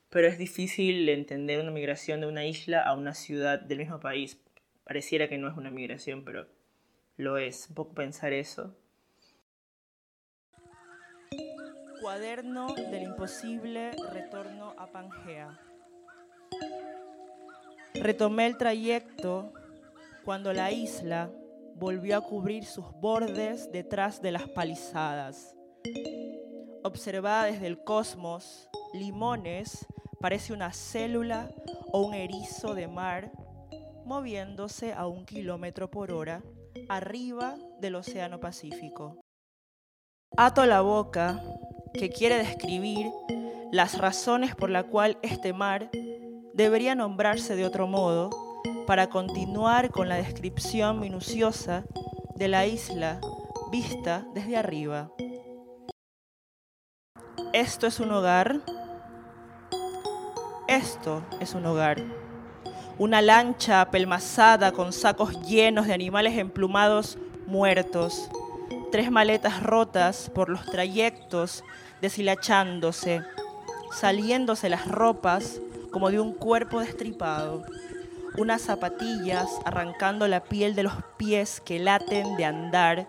pero 0.09 0.27
es 0.27 0.39
difícil 0.39 1.07
entender 1.11 1.61
una 1.61 1.71
migración 1.71 2.23
de 2.23 2.27
una 2.27 2.47
isla 2.47 2.81
a 2.81 2.95
una 2.95 3.13
ciudad 3.13 3.61
del 3.61 3.77
mismo 3.77 4.01
país. 4.01 4.41
Pareciera 4.85 5.29
que 5.29 5.37
no 5.37 5.49
es 5.49 5.57
una 5.59 5.71
migración, 5.71 6.25
pero 6.25 6.47
lo 7.19 7.37
es. 7.37 7.69
Un 7.69 7.75
poco 7.75 7.93
pensar 7.93 8.33
eso. 8.33 8.75
Cuaderno 12.01 12.75
del 12.75 13.03
imposible 13.03 13.91
retorno 14.15 14.75
a 14.79 14.87
Pangea. 14.87 15.61
Retomé 17.93 18.47
el 18.47 18.57
trayecto 18.57 19.53
cuando 20.25 20.55
la 20.55 20.73
isla 20.73 21.31
volvió 21.81 22.19
a 22.19 22.21
cubrir 22.21 22.67
sus 22.67 22.85
bordes 23.01 23.73
detrás 23.73 24.21
de 24.21 24.33
las 24.33 24.47
palizadas. 24.49 25.57
Observada 26.85 27.45
desde 27.45 27.67
el 27.67 27.83
cosmos, 27.83 28.69
Limones 28.93 29.87
parece 30.21 30.53
una 30.53 30.75
célula 30.75 31.51
o 31.91 32.03
un 32.03 32.13
erizo 32.13 32.75
de 32.75 32.87
mar 32.87 33.33
moviéndose 34.05 34.93
a 34.93 35.07
un 35.07 35.25
kilómetro 35.25 35.91
por 35.91 36.13
hora 36.13 36.43
arriba 36.91 37.57
del 37.81 37.95
Océano 37.95 38.41
Pacífico. 38.41 39.19
Ato 40.37 40.67
la 40.67 40.83
boca 40.83 41.43
que 41.95 42.11
quiere 42.11 42.37
describir 42.37 43.07
las 43.73 43.97
razones 43.97 44.55
por 44.55 44.69
las 44.69 44.85
cuales 44.85 45.17
este 45.23 45.55
mar 45.55 45.91
debería 46.53 46.95
nombrarse 46.95 47.57
de 47.57 47.65
otro 47.65 47.87
modo 47.87 48.50
para 48.87 49.09
continuar 49.09 49.91
con 49.91 50.09
la 50.09 50.17
descripción 50.17 50.99
minuciosa 50.99 51.85
de 52.35 52.49
la 52.49 52.67
isla 52.67 53.21
vista 53.71 54.25
desde 54.35 54.57
arriba. 54.57 55.13
Esto 57.53 57.87
es 57.87 58.01
un 58.01 58.11
hogar. 58.11 58.61
Esto 60.67 61.23
es 61.41 61.55
un 61.55 61.67
hogar. 61.67 62.03
Una 62.99 63.23
lancha 63.23 63.81
apelmazada 63.81 64.73
con 64.73 64.93
sacos 64.93 65.41
llenos 65.43 65.87
de 65.87 65.95
animales 65.95 66.37
emplumados 66.37 67.19
muertos. 67.47 68.31
Tres 68.91 69.11
maletas 69.11 69.63
rotas 69.63 70.31
por 70.35 70.49
los 70.49 70.65
trayectos 70.67 71.63
deshilachándose, 72.01 73.23
saliéndose 73.93 74.69
las 74.69 74.89
ropas 74.89 75.61
como 75.93 76.11
de 76.11 76.19
un 76.19 76.33
cuerpo 76.33 76.81
destripado 76.81 77.65
unas 78.39 78.63
zapatillas 78.63 79.49
arrancando 79.65 80.29
la 80.29 80.45
piel 80.45 80.75
de 80.75 80.85
los 80.85 80.95
pies 81.17 81.61
que 81.61 81.79
laten 81.79 82.37
de 82.37 82.45
andar 82.45 83.09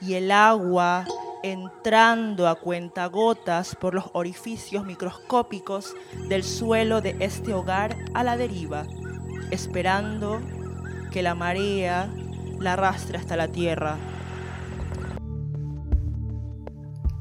y 0.00 0.14
el 0.14 0.30
agua 0.30 1.06
entrando 1.42 2.48
a 2.48 2.54
cuentagotas 2.54 3.76
por 3.76 3.94
los 3.94 4.10
orificios 4.14 4.84
microscópicos 4.84 5.94
del 6.28 6.42
suelo 6.42 7.00
de 7.02 7.16
este 7.20 7.52
hogar 7.52 7.96
a 8.14 8.24
la 8.24 8.36
deriva, 8.36 8.86
esperando 9.50 10.40
que 11.12 11.22
la 11.22 11.34
marea 11.34 12.10
la 12.60 12.72
arrastre 12.72 13.18
hasta 13.18 13.36
la 13.36 13.48
tierra. 13.48 13.98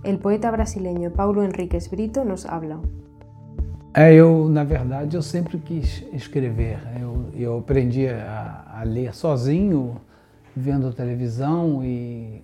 El 0.04 0.20
poeta 0.20 0.52
brasileño 0.52 1.12
Paulo 1.12 1.44
Henriques 1.44 1.90
Brito 1.90 2.24
nos 2.24 2.46
habla. 2.46 2.80
É, 3.96 4.12
eu, 4.12 4.50
na 4.50 4.64
verdade, 4.64 5.16
eu 5.16 5.22
sempre 5.22 5.60
quis 5.60 6.04
escrever. 6.12 6.80
Eu, 7.00 7.30
eu 7.36 7.58
aprendi 7.60 8.08
a, 8.08 8.80
a 8.80 8.84
ler 8.84 9.14
sozinho, 9.14 10.02
vendo 10.56 10.92
televisão 10.92 11.84
e, 11.84 12.42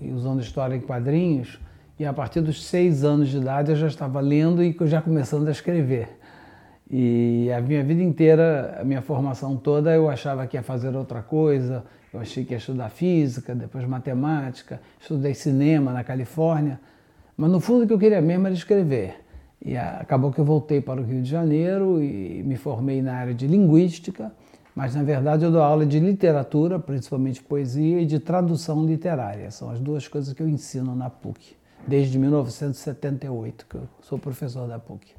e, 0.00 0.12
usando 0.12 0.40
história 0.40 0.76
em 0.76 0.80
quadrinhos. 0.80 1.58
E 1.98 2.06
a 2.06 2.12
partir 2.12 2.40
dos 2.40 2.64
seis 2.64 3.02
anos 3.02 3.30
de 3.30 3.38
idade 3.38 3.72
eu 3.72 3.76
já 3.76 3.88
estava 3.88 4.20
lendo 4.20 4.62
e 4.62 4.76
já 4.82 5.02
começando 5.02 5.48
a 5.48 5.50
escrever. 5.50 6.08
E 6.88 7.50
a 7.50 7.60
minha 7.60 7.82
vida 7.82 8.02
inteira, 8.04 8.78
a 8.80 8.84
minha 8.84 9.02
formação 9.02 9.56
toda, 9.56 9.92
eu 9.92 10.08
achava 10.08 10.46
que 10.46 10.56
ia 10.56 10.62
fazer 10.62 10.94
outra 10.94 11.20
coisa. 11.20 11.84
Eu 12.14 12.20
achei 12.20 12.44
que 12.44 12.54
ia 12.54 12.58
estudar 12.58 12.90
física, 12.90 13.56
depois 13.56 13.84
matemática, 13.88 14.80
estudei 15.00 15.34
cinema 15.34 15.92
na 15.92 16.04
Califórnia. 16.04 16.78
Mas 17.36 17.50
no 17.50 17.58
fundo 17.58 17.82
o 17.82 17.86
que 17.88 17.92
eu 17.92 17.98
queria 17.98 18.22
mesmo 18.22 18.46
era 18.46 18.54
escrever. 18.54 19.29
E 19.64 19.76
acabou 19.76 20.32
que 20.32 20.38
eu 20.38 20.44
voltei 20.44 20.80
para 20.80 21.00
o 21.00 21.04
Rio 21.04 21.22
de 21.22 21.28
Janeiro 21.28 22.02
e 22.02 22.42
me 22.42 22.56
formei 22.56 23.02
na 23.02 23.14
área 23.14 23.34
de 23.34 23.46
linguística, 23.46 24.32
mas 24.74 24.94
na 24.94 25.02
verdade 25.02 25.44
eu 25.44 25.50
dou 25.50 25.60
aula 25.60 25.84
de 25.84 26.00
literatura, 26.00 26.78
principalmente 26.78 27.42
poesia, 27.42 28.00
e 28.00 28.06
de 28.06 28.18
tradução 28.18 28.86
literária. 28.86 29.50
São 29.50 29.70
as 29.70 29.78
duas 29.78 30.08
coisas 30.08 30.32
que 30.32 30.42
eu 30.42 30.48
ensino 30.48 30.94
na 30.94 31.10
PUC, 31.10 31.56
desde 31.86 32.18
1978, 32.18 33.66
que 33.68 33.74
eu 33.74 33.82
sou 34.00 34.18
professor 34.18 34.66
da 34.66 34.78
PUC. 34.78 35.12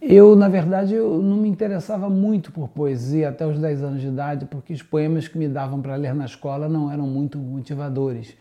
Eu, 0.00 0.34
na 0.34 0.48
verdade, 0.48 0.94
eu 0.94 1.22
não 1.22 1.36
me 1.36 1.48
interessava 1.48 2.10
muito 2.10 2.50
por 2.50 2.68
poesia 2.68 3.28
até 3.28 3.46
os 3.46 3.58
10 3.58 3.82
anos 3.82 4.00
de 4.00 4.08
idade, 4.08 4.46
porque 4.46 4.72
os 4.72 4.82
poemas 4.82 5.28
que 5.28 5.38
me 5.38 5.48
davam 5.48 5.80
para 5.80 5.96
ler 5.96 6.14
na 6.14 6.24
escola 6.24 6.68
não 6.68 6.90
eram 6.90 7.06
muito 7.06 7.38
motivadores. 7.38 8.36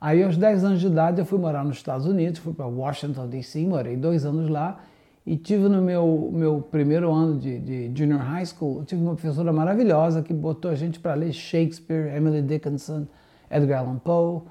Aí, 0.00 0.22
aos 0.22 0.36
10 0.36 0.64
anos 0.64 0.80
de 0.80 0.86
idade, 0.86 1.20
eu 1.20 1.24
fui 1.24 1.38
morar 1.38 1.64
nos 1.64 1.76
Estados 1.76 2.06
Unidos, 2.06 2.38
fui 2.38 2.52
para 2.52 2.66
Washington, 2.66 3.28
D.C., 3.28 3.66
morei 3.66 3.96
dois 3.96 4.24
anos 4.24 4.48
lá 4.48 4.80
e 5.26 5.36
tive 5.36 5.68
no 5.68 5.82
meu, 5.82 6.30
meu 6.32 6.60
primeiro 6.60 7.12
ano 7.12 7.38
de, 7.38 7.58
de 7.58 7.98
junior 7.98 8.20
high 8.20 8.46
school, 8.46 8.84
tive 8.84 9.02
uma 9.02 9.14
professora 9.14 9.52
maravilhosa 9.52 10.22
que 10.22 10.32
botou 10.32 10.70
a 10.70 10.74
gente 10.74 11.00
para 11.00 11.14
ler 11.14 11.32
Shakespeare, 11.32 12.14
Emily 12.14 12.42
Dickinson, 12.42 13.06
Edgar 13.50 13.80
Allan 13.80 13.98
Poe. 13.98 14.42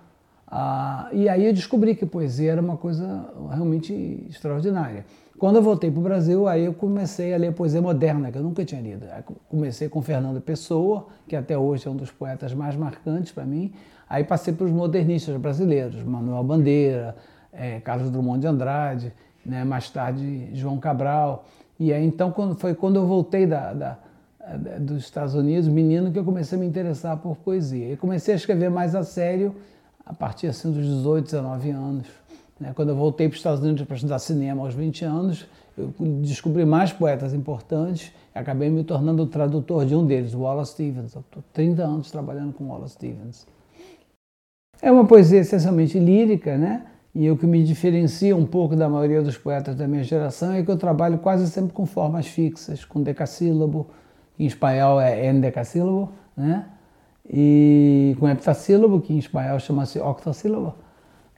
Uh, 0.56 1.14
e 1.14 1.28
aí 1.28 1.46
eu 1.46 1.52
descobri 1.52 1.96
que 1.96 2.06
poesia 2.06 2.54
era 2.54 2.62
uma 2.62 2.78
coisa 2.78 3.30
realmente 3.52 4.26
extraordinária. 4.30 5.06
Quando 5.38 5.58
eu 5.58 5.62
voltei 5.62 5.92
para 5.92 6.00
o 6.00 6.02
Brasil, 6.02 6.48
aí 6.48 6.64
eu 6.64 6.74
comecei 6.74 7.34
a 7.34 7.38
ler 7.38 7.52
poesia 7.52 7.82
moderna, 7.82 8.32
que 8.32 8.38
eu 8.38 8.42
nunca 8.42 8.64
tinha 8.64 8.80
lido. 8.80 9.06
Aí 9.12 9.22
comecei 9.50 9.90
com 9.90 10.02
Fernando 10.02 10.40
Pessoa, 10.40 11.08
que 11.28 11.36
até 11.36 11.58
hoje 11.58 11.86
é 11.86 11.92
um 11.92 11.96
dos 11.96 12.10
poetas 12.10 12.54
mais 12.54 12.74
marcantes 12.74 13.34
para 13.34 13.44
mim. 13.44 13.74
Aí 14.08 14.24
passei 14.24 14.54
para 14.54 14.66
os 14.66 14.72
modernistas 14.72 15.36
brasileiros, 15.36 16.02
Manuel 16.04 16.42
Bandeira, 16.42 17.18
é, 17.52 17.82
Carlos 17.82 18.10
Drummond 18.10 18.40
de 18.40 18.48
Andrade, 18.48 19.14
né, 19.46 19.66
mais 19.66 19.90
tarde 19.90 20.52
João 20.54 20.78
Cabral. 20.80 21.44
E 21.78 21.92
aí 21.92 22.06
então 22.06 22.32
quando, 22.32 22.56
foi 22.56 22.74
quando 22.74 22.96
eu 22.96 23.06
voltei 23.06 23.46
da, 23.46 23.74
da, 23.74 23.98
da, 24.40 24.78
dos 24.80 25.04
Estados 25.04 25.36
Unidos, 25.36 25.68
menino, 25.68 26.14
que 26.14 26.20
eu 26.20 26.24
comecei 26.24 26.58
a 26.58 26.62
me 26.62 26.66
interessar 26.66 27.18
por 27.18 27.36
poesia. 27.36 27.92
E 27.92 27.98
comecei 27.98 28.34
a 28.34 28.38
escrever 28.38 28.70
mais 28.70 28.96
a 28.96 29.04
sério 29.04 29.54
a 30.06 30.14
partir 30.14 30.48
assim, 30.48 30.72
dos 30.72 30.86
18, 30.86 31.26
19 31.26 31.70
anos. 31.72 32.08
Né? 32.60 32.72
Quando 32.76 32.90
eu 32.90 32.96
voltei 32.96 33.28
para 33.28 33.34
os 33.34 33.40
Estados 33.40 33.62
Unidos 33.62 33.86
para 33.86 33.96
estudar 33.96 34.20
cinema 34.20 34.64
aos 34.64 34.74
20 34.74 35.04
anos, 35.04 35.46
eu 35.78 35.94
descobri 36.22 36.64
mais 36.66 36.94
poetas 36.94 37.34
importantes 37.34 38.12
e 38.34 38.40
acabei 38.40 38.70
me 38.70 38.84
tornando 38.84 39.24
o 39.24 39.28
tradutor 39.28 39.86
de 39.86 39.96
um 39.96 40.06
deles, 40.06 40.34
Wallace 40.34 40.74
Stevens. 40.74 41.16
Estou 41.16 41.44
30 41.52 41.84
anos 41.84 42.12
trabalhando 42.12 42.54
com 42.54 42.66
Wallace 42.66 42.94
Stevens. 42.94 43.48
É 44.82 44.92
uma 44.92 45.06
poesia 45.06 45.40
essencialmente 45.40 45.98
lírica, 46.00 46.58
né? 46.58 46.86
E 47.14 47.30
o 47.32 47.38
que 47.38 47.48
me 47.48 47.64
diferencia 47.64 48.36
um 48.36 48.46
pouco 48.46 48.76
da 48.76 48.90
maioria 48.90 49.22
dos 49.22 49.38
poetas 49.38 49.76
da 49.76 49.88
minha 49.88 50.04
geração 50.04 50.52
é 50.52 50.64
que 50.64 50.70
eu 50.70 50.78
trabalho 50.78 51.18
quase 51.18 51.50
sempre 51.50 51.72
com 51.72 51.86
formas 51.86 52.28
fixas, 52.28 52.84
com 52.84 53.02
decassílabo, 53.02 53.88
que 54.36 54.44
em 54.44 54.48
espanhol 54.48 55.00
é 55.00 55.30
endecassílabo, 55.30 56.12
né? 56.36 56.66
E 57.28 58.16
com 58.20 58.30
heptassílabo, 58.30 59.02
que 59.02 59.14
em 59.14 59.18
espanhol 59.18 59.60
chama-se 59.60 60.00
octassílabo. 60.00 60.74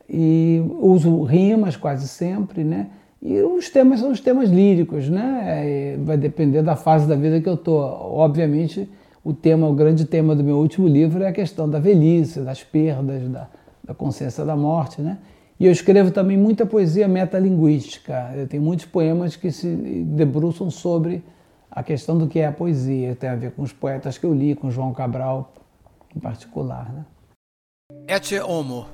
E 0.09 0.61
uso 0.79 1.23
rimas 1.23 1.75
quase 1.75 2.07
sempre, 2.07 2.63
né? 2.63 2.87
E 3.21 3.41
os 3.41 3.69
temas 3.69 3.99
são 3.99 4.11
os 4.11 4.21
temas 4.21 4.49
líricos, 4.49 5.09
né? 5.09 5.97
Vai 6.03 6.17
depender 6.17 6.61
da 6.61 6.75
fase 6.75 7.07
da 7.07 7.15
vida 7.15 7.41
que 7.41 7.49
eu 7.49 7.55
estou. 7.55 7.79
Obviamente, 7.79 8.89
o 9.23 9.33
tema, 9.33 9.67
o 9.67 9.73
grande 9.73 10.05
tema 10.05 10.35
do 10.35 10.43
meu 10.43 10.57
último 10.57 10.87
livro 10.87 11.23
é 11.23 11.27
a 11.27 11.33
questão 11.33 11.69
da 11.69 11.79
velhice, 11.79 12.41
das 12.41 12.63
perdas, 12.63 13.27
da, 13.27 13.47
da 13.83 13.93
consciência 13.93 14.45
da 14.45 14.55
morte, 14.55 15.01
né? 15.01 15.17
E 15.59 15.65
eu 15.65 15.71
escrevo 15.71 16.11
também 16.11 16.37
muita 16.37 16.65
poesia 16.65 17.07
metalinguística. 17.07 18.31
Eu 18.35 18.47
tenho 18.47 18.61
muitos 18.61 18.85
poemas 18.85 19.35
que 19.35 19.51
se 19.51 19.67
debruçam 19.67 20.69
sobre 20.69 21.23
a 21.71 21.81
questão 21.81 22.17
do 22.17 22.27
que 22.27 22.39
é 22.39 22.45
a 22.45 22.51
poesia. 22.51 23.15
Tem 23.15 23.29
a 23.29 23.35
ver 23.35 23.51
com 23.51 23.63
os 23.63 23.73
poetas 23.73 24.17
que 24.17 24.25
eu 24.25 24.33
li, 24.33 24.53
com 24.53 24.69
João 24.69 24.93
Cabral 24.93 25.51
em 26.17 26.19
particular. 26.19 26.91
Né? 26.91 27.05
Ecce 28.07 28.39
homo. 28.39 28.89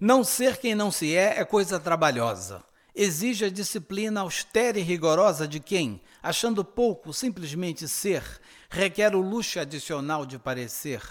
Não 0.00 0.24
ser 0.24 0.56
quem 0.56 0.74
não 0.74 0.90
se 0.90 1.14
é 1.14 1.38
é 1.38 1.44
coisa 1.44 1.78
trabalhosa. 1.78 2.64
Exige 2.94 3.44
a 3.44 3.50
disciplina 3.50 4.22
austera 4.22 4.78
e 4.78 4.82
rigorosa 4.82 5.46
de 5.46 5.60
quem, 5.60 6.00
achando 6.22 6.64
pouco 6.64 7.12
simplesmente 7.12 7.86
ser, 7.86 8.24
requer 8.68 9.14
o 9.14 9.20
luxo 9.20 9.60
adicional 9.60 10.26
de 10.26 10.38
parecer. 10.38 11.02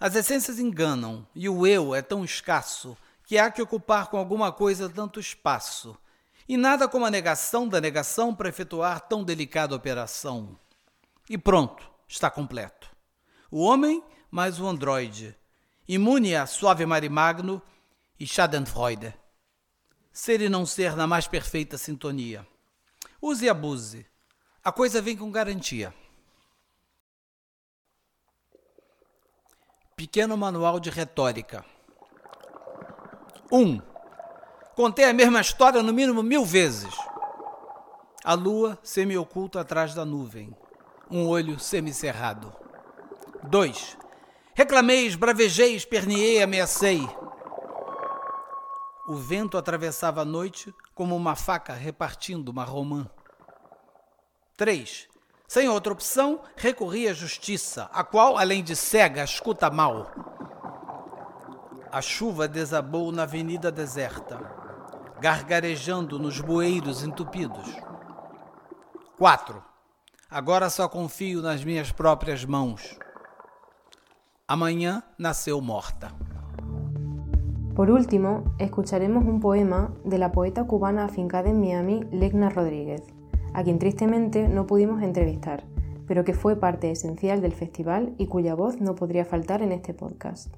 As 0.00 0.14
essências 0.14 0.58
enganam 0.58 1.26
e 1.34 1.48
o 1.48 1.66
eu 1.66 1.94
é 1.94 2.00
tão 2.00 2.24
escasso 2.24 2.96
que 3.24 3.36
há 3.36 3.50
que 3.50 3.62
ocupar 3.62 4.08
com 4.08 4.16
alguma 4.16 4.50
coisa 4.50 4.88
tanto 4.88 5.20
espaço. 5.20 5.96
E 6.48 6.56
nada 6.56 6.88
como 6.88 7.04
a 7.04 7.10
negação 7.10 7.68
da 7.68 7.80
negação 7.80 8.34
para 8.34 8.48
efetuar 8.48 9.00
tão 9.00 9.22
delicada 9.22 9.76
operação. 9.76 10.58
E 11.28 11.38
pronto, 11.38 11.88
está 12.08 12.30
completo. 12.30 12.91
O 13.54 13.64
homem 13.64 14.02
mais 14.30 14.58
o 14.58 14.66
androide, 14.66 15.36
imune 15.86 16.34
a 16.34 16.46
suave 16.46 16.86
marimagno 16.86 17.60
e 18.18 18.26
schadenfreude. 18.26 19.14
Ser 20.10 20.40
e 20.40 20.48
não 20.48 20.64
ser 20.64 20.96
na 20.96 21.06
mais 21.06 21.28
perfeita 21.28 21.76
sintonia. 21.76 22.48
Use 23.20 23.44
e 23.44 23.50
abuse. 23.50 24.06
A 24.64 24.72
coisa 24.72 25.02
vem 25.02 25.18
com 25.18 25.30
garantia. 25.30 25.92
Pequeno 29.94 30.34
Manual 30.34 30.80
de 30.80 30.88
Retórica. 30.88 31.62
1. 33.52 33.60
Um, 33.60 33.82
Contei 34.74 35.04
a 35.04 35.12
mesma 35.12 35.42
história 35.42 35.82
no 35.82 35.92
mínimo 35.92 36.22
mil 36.22 36.42
vezes. 36.42 36.94
A 38.24 38.32
lua 38.32 38.78
semi-oculta 38.82 39.60
atrás 39.60 39.94
da 39.94 40.06
nuvem. 40.06 40.56
Um 41.10 41.28
olho 41.28 41.60
semicerrado. 41.60 42.61
Dois. 43.42 43.98
Reclamei, 44.54 45.06
esbravejei, 45.06 45.74
esperneei, 45.74 46.42
ameacei. 46.42 47.08
O 49.08 49.16
vento 49.16 49.58
atravessava 49.58 50.22
a 50.22 50.24
noite 50.24 50.72
como 50.94 51.16
uma 51.16 51.34
faca 51.34 51.72
repartindo 51.72 52.50
uma 52.50 52.64
romã. 52.64 53.10
3. 54.56 55.08
Sem 55.48 55.68
outra 55.68 55.92
opção, 55.92 56.40
recorri 56.56 57.08
à 57.08 57.12
justiça, 57.12 57.90
a 57.92 58.04
qual, 58.04 58.38
além 58.38 58.62
de 58.62 58.76
cega, 58.76 59.24
escuta 59.24 59.68
mal. 59.70 60.10
A 61.90 62.00
chuva 62.00 62.46
desabou 62.46 63.10
na 63.10 63.24
avenida 63.24 63.72
deserta, 63.72 64.38
gargarejando 65.20 66.18
nos 66.18 66.40
bueiros 66.40 67.02
entupidos. 67.02 67.68
4. 69.18 69.62
Agora 70.30 70.70
só 70.70 70.88
confio 70.88 71.42
nas 71.42 71.62
minhas 71.64 71.90
próprias 71.90 72.44
mãos. 72.44 72.96
Amanhã 74.52 75.02
nasceu 75.16 75.62
morta. 75.62 76.12
Por 77.74 77.90
último, 77.90 78.44
escucharemos 78.58 79.24
un 79.24 79.40
poema 79.40 79.94
de 80.04 80.18
la 80.18 80.30
poeta 80.30 80.64
cubana 80.64 81.06
afincada 81.06 81.48
en 81.48 81.58
Miami, 81.58 82.02
Legna 82.12 82.50
Rodríguez, 82.50 83.00
a 83.54 83.64
quien 83.64 83.78
tristemente 83.78 84.48
no 84.48 84.66
pudimos 84.66 85.02
entrevistar, 85.02 85.64
pero 86.06 86.22
que 86.22 86.34
fue 86.34 86.56
parte 86.56 86.90
esencial 86.90 87.40
del 87.40 87.54
festival 87.54 88.12
y 88.18 88.26
cuya 88.26 88.54
voz 88.54 88.78
no 88.78 88.94
podría 88.94 89.24
faltar 89.24 89.62
en 89.62 89.72
este 89.72 89.94
podcast. 89.94 90.54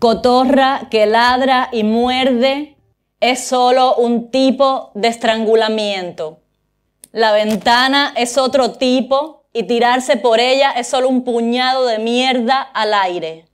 Cotorra 0.00 0.88
que 0.90 1.06
ladra 1.06 1.68
y 1.70 1.84
muerde 1.84 2.76
es 3.20 3.46
solo 3.46 3.94
un 3.94 4.32
tipo 4.32 4.90
de 4.96 5.06
estrangulamiento. 5.06 6.40
La 7.12 7.32
ventana 7.32 8.12
es 8.16 8.36
otro 8.38 8.72
tipo 8.72 9.43
y 9.54 9.62
tirarse 9.62 10.18
por 10.18 10.40
ella 10.40 10.72
es 10.72 10.88
solo 10.88 11.08
un 11.08 11.24
puñado 11.24 11.86
de 11.86 11.98
mierda 11.98 12.60
al 12.60 12.92
aire. 12.92 13.46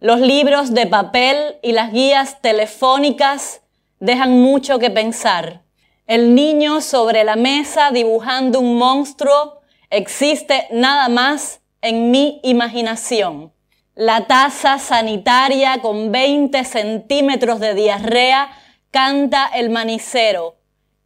Los 0.00 0.20
libros 0.20 0.74
de 0.74 0.86
papel 0.86 1.56
y 1.62 1.72
las 1.72 1.92
guías 1.92 2.42
telefónicas 2.42 3.62
dejan 4.00 4.32
mucho 4.42 4.78
que 4.78 4.90
pensar. 4.90 5.62
El 6.06 6.34
niño 6.34 6.80
sobre 6.80 7.24
la 7.24 7.36
mesa 7.36 7.92
dibujando 7.92 8.60
un 8.60 8.76
monstruo 8.76 9.60
existe 9.88 10.66
nada 10.72 11.08
más 11.08 11.60
en 11.80 12.10
mi 12.10 12.40
imaginación. 12.42 13.52
La 13.94 14.26
taza 14.26 14.78
sanitaria 14.78 15.80
con 15.80 16.12
20 16.12 16.64
centímetros 16.64 17.60
de 17.60 17.74
diarrea 17.74 18.50
canta 18.90 19.46
el 19.46 19.70
manicero. 19.70 20.56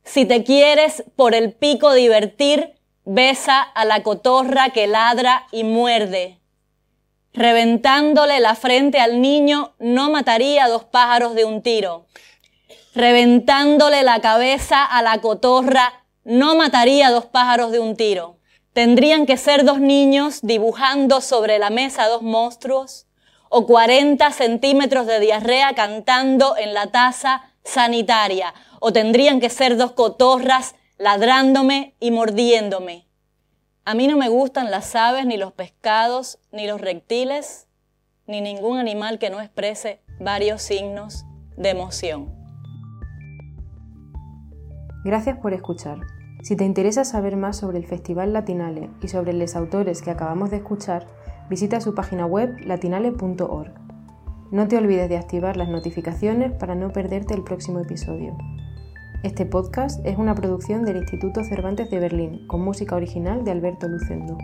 Si 0.02 0.24
te 0.24 0.42
quieres 0.44 1.04
por 1.14 1.34
el 1.34 1.52
pico 1.52 1.92
divertir, 1.92 2.79
besa 3.12 3.60
a 3.60 3.84
la 3.84 4.04
cotorra 4.04 4.70
que 4.70 4.86
ladra 4.86 5.48
y 5.50 5.64
muerde. 5.64 6.38
Reventándole 7.32 8.38
la 8.38 8.54
frente 8.54 9.00
al 9.00 9.20
niño 9.20 9.74
no 9.80 10.10
mataría 10.10 10.66
a 10.66 10.68
dos 10.68 10.84
pájaros 10.84 11.34
de 11.34 11.44
un 11.44 11.60
tiro. 11.60 12.06
Reventándole 12.94 14.04
la 14.04 14.20
cabeza 14.20 14.84
a 14.84 15.02
la 15.02 15.20
cotorra 15.20 16.04
no 16.22 16.54
mataría 16.54 17.08
a 17.08 17.10
dos 17.10 17.26
pájaros 17.26 17.72
de 17.72 17.80
un 17.80 17.96
tiro. 17.96 18.38
Tendrían 18.74 19.26
que 19.26 19.36
ser 19.36 19.64
dos 19.64 19.80
niños 19.80 20.38
dibujando 20.42 21.20
sobre 21.20 21.58
la 21.58 21.70
mesa 21.70 22.06
dos 22.06 22.22
monstruos 22.22 23.08
o 23.48 23.66
40 23.66 24.30
centímetros 24.30 25.08
de 25.08 25.18
diarrea 25.18 25.74
cantando 25.74 26.56
en 26.56 26.74
la 26.74 26.86
taza 26.92 27.42
sanitaria 27.64 28.54
o 28.78 28.92
tendrían 28.92 29.40
que 29.40 29.50
ser 29.50 29.76
dos 29.76 29.90
cotorras 29.92 30.76
ladrándome 31.00 31.94
y 31.98 32.10
mordiéndome. 32.10 33.06
A 33.86 33.94
mí 33.94 34.06
no 34.06 34.18
me 34.18 34.28
gustan 34.28 34.70
las 34.70 34.94
aves, 34.94 35.24
ni 35.24 35.38
los 35.38 35.50
pescados, 35.50 36.38
ni 36.52 36.66
los 36.66 36.78
reptiles, 36.78 37.66
ni 38.26 38.42
ningún 38.42 38.78
animal 38.78 39.18
que 39.18 39.30
no 39.30 39.40
exprese 39.40 40.02
varios 40.20 40.60
signos 40.60 41.24
de 41.56 41.70
emoción. 41.70 42.28
Gracias 45.02 45.38
por 45.38 45.54
escuchar. 45.54 46.00
Si 46.42 46.54
te 46.54 46.64
interesa 46.64 47.06
saber 47.06 47.34
más 47.38 47.56
sobre 47.56 47.78
el 47.78 47.86
Festival 47.86 48.34
Latinale 48.34 48.90
y 49.00 49.08
sobre 49.08 49.32
los 49.32 49.56
autores 49.56 50.02
que 50.02 50.10
acabamos 50.10 50.50
de 50.50 50.58
escuchar, 50.58 51.06
visita 51.48 51.80
su 51.80 51.94
página 51.94 52.26
web 52.26 52.58
latinale.org. 52.66 53.72
No 54.50 54.68
te 54.68 54.76
olvides 54.76 55.08
de 55.08 55.16
activar 55.16 55.56
las 55.56 55.70
notificaciones 55.70 56.52
para 56.52 56.74
no 56.74 56.90
perderte 56.90 57.32
el 57.32 57.42
próximo 57.42 57.80
episodio. 57.80 58.36
Este 59.22 59.44
podcast 59.44 60.00
es 60.06 60.16
una 60.16 60.34
producción 60.34 60.86
del 60.86 60.96
Instituto 60.96 61.44
Cervantes 61.44 61.90
de 61.90 61.98
Berlín, 61.98 62.46
con 62.46 62.62
música 62.62 62.96
original 62.96 63.44
de 63.44 63.50
Alberto 63.50 63.86
Lucendo. 63.86 64.38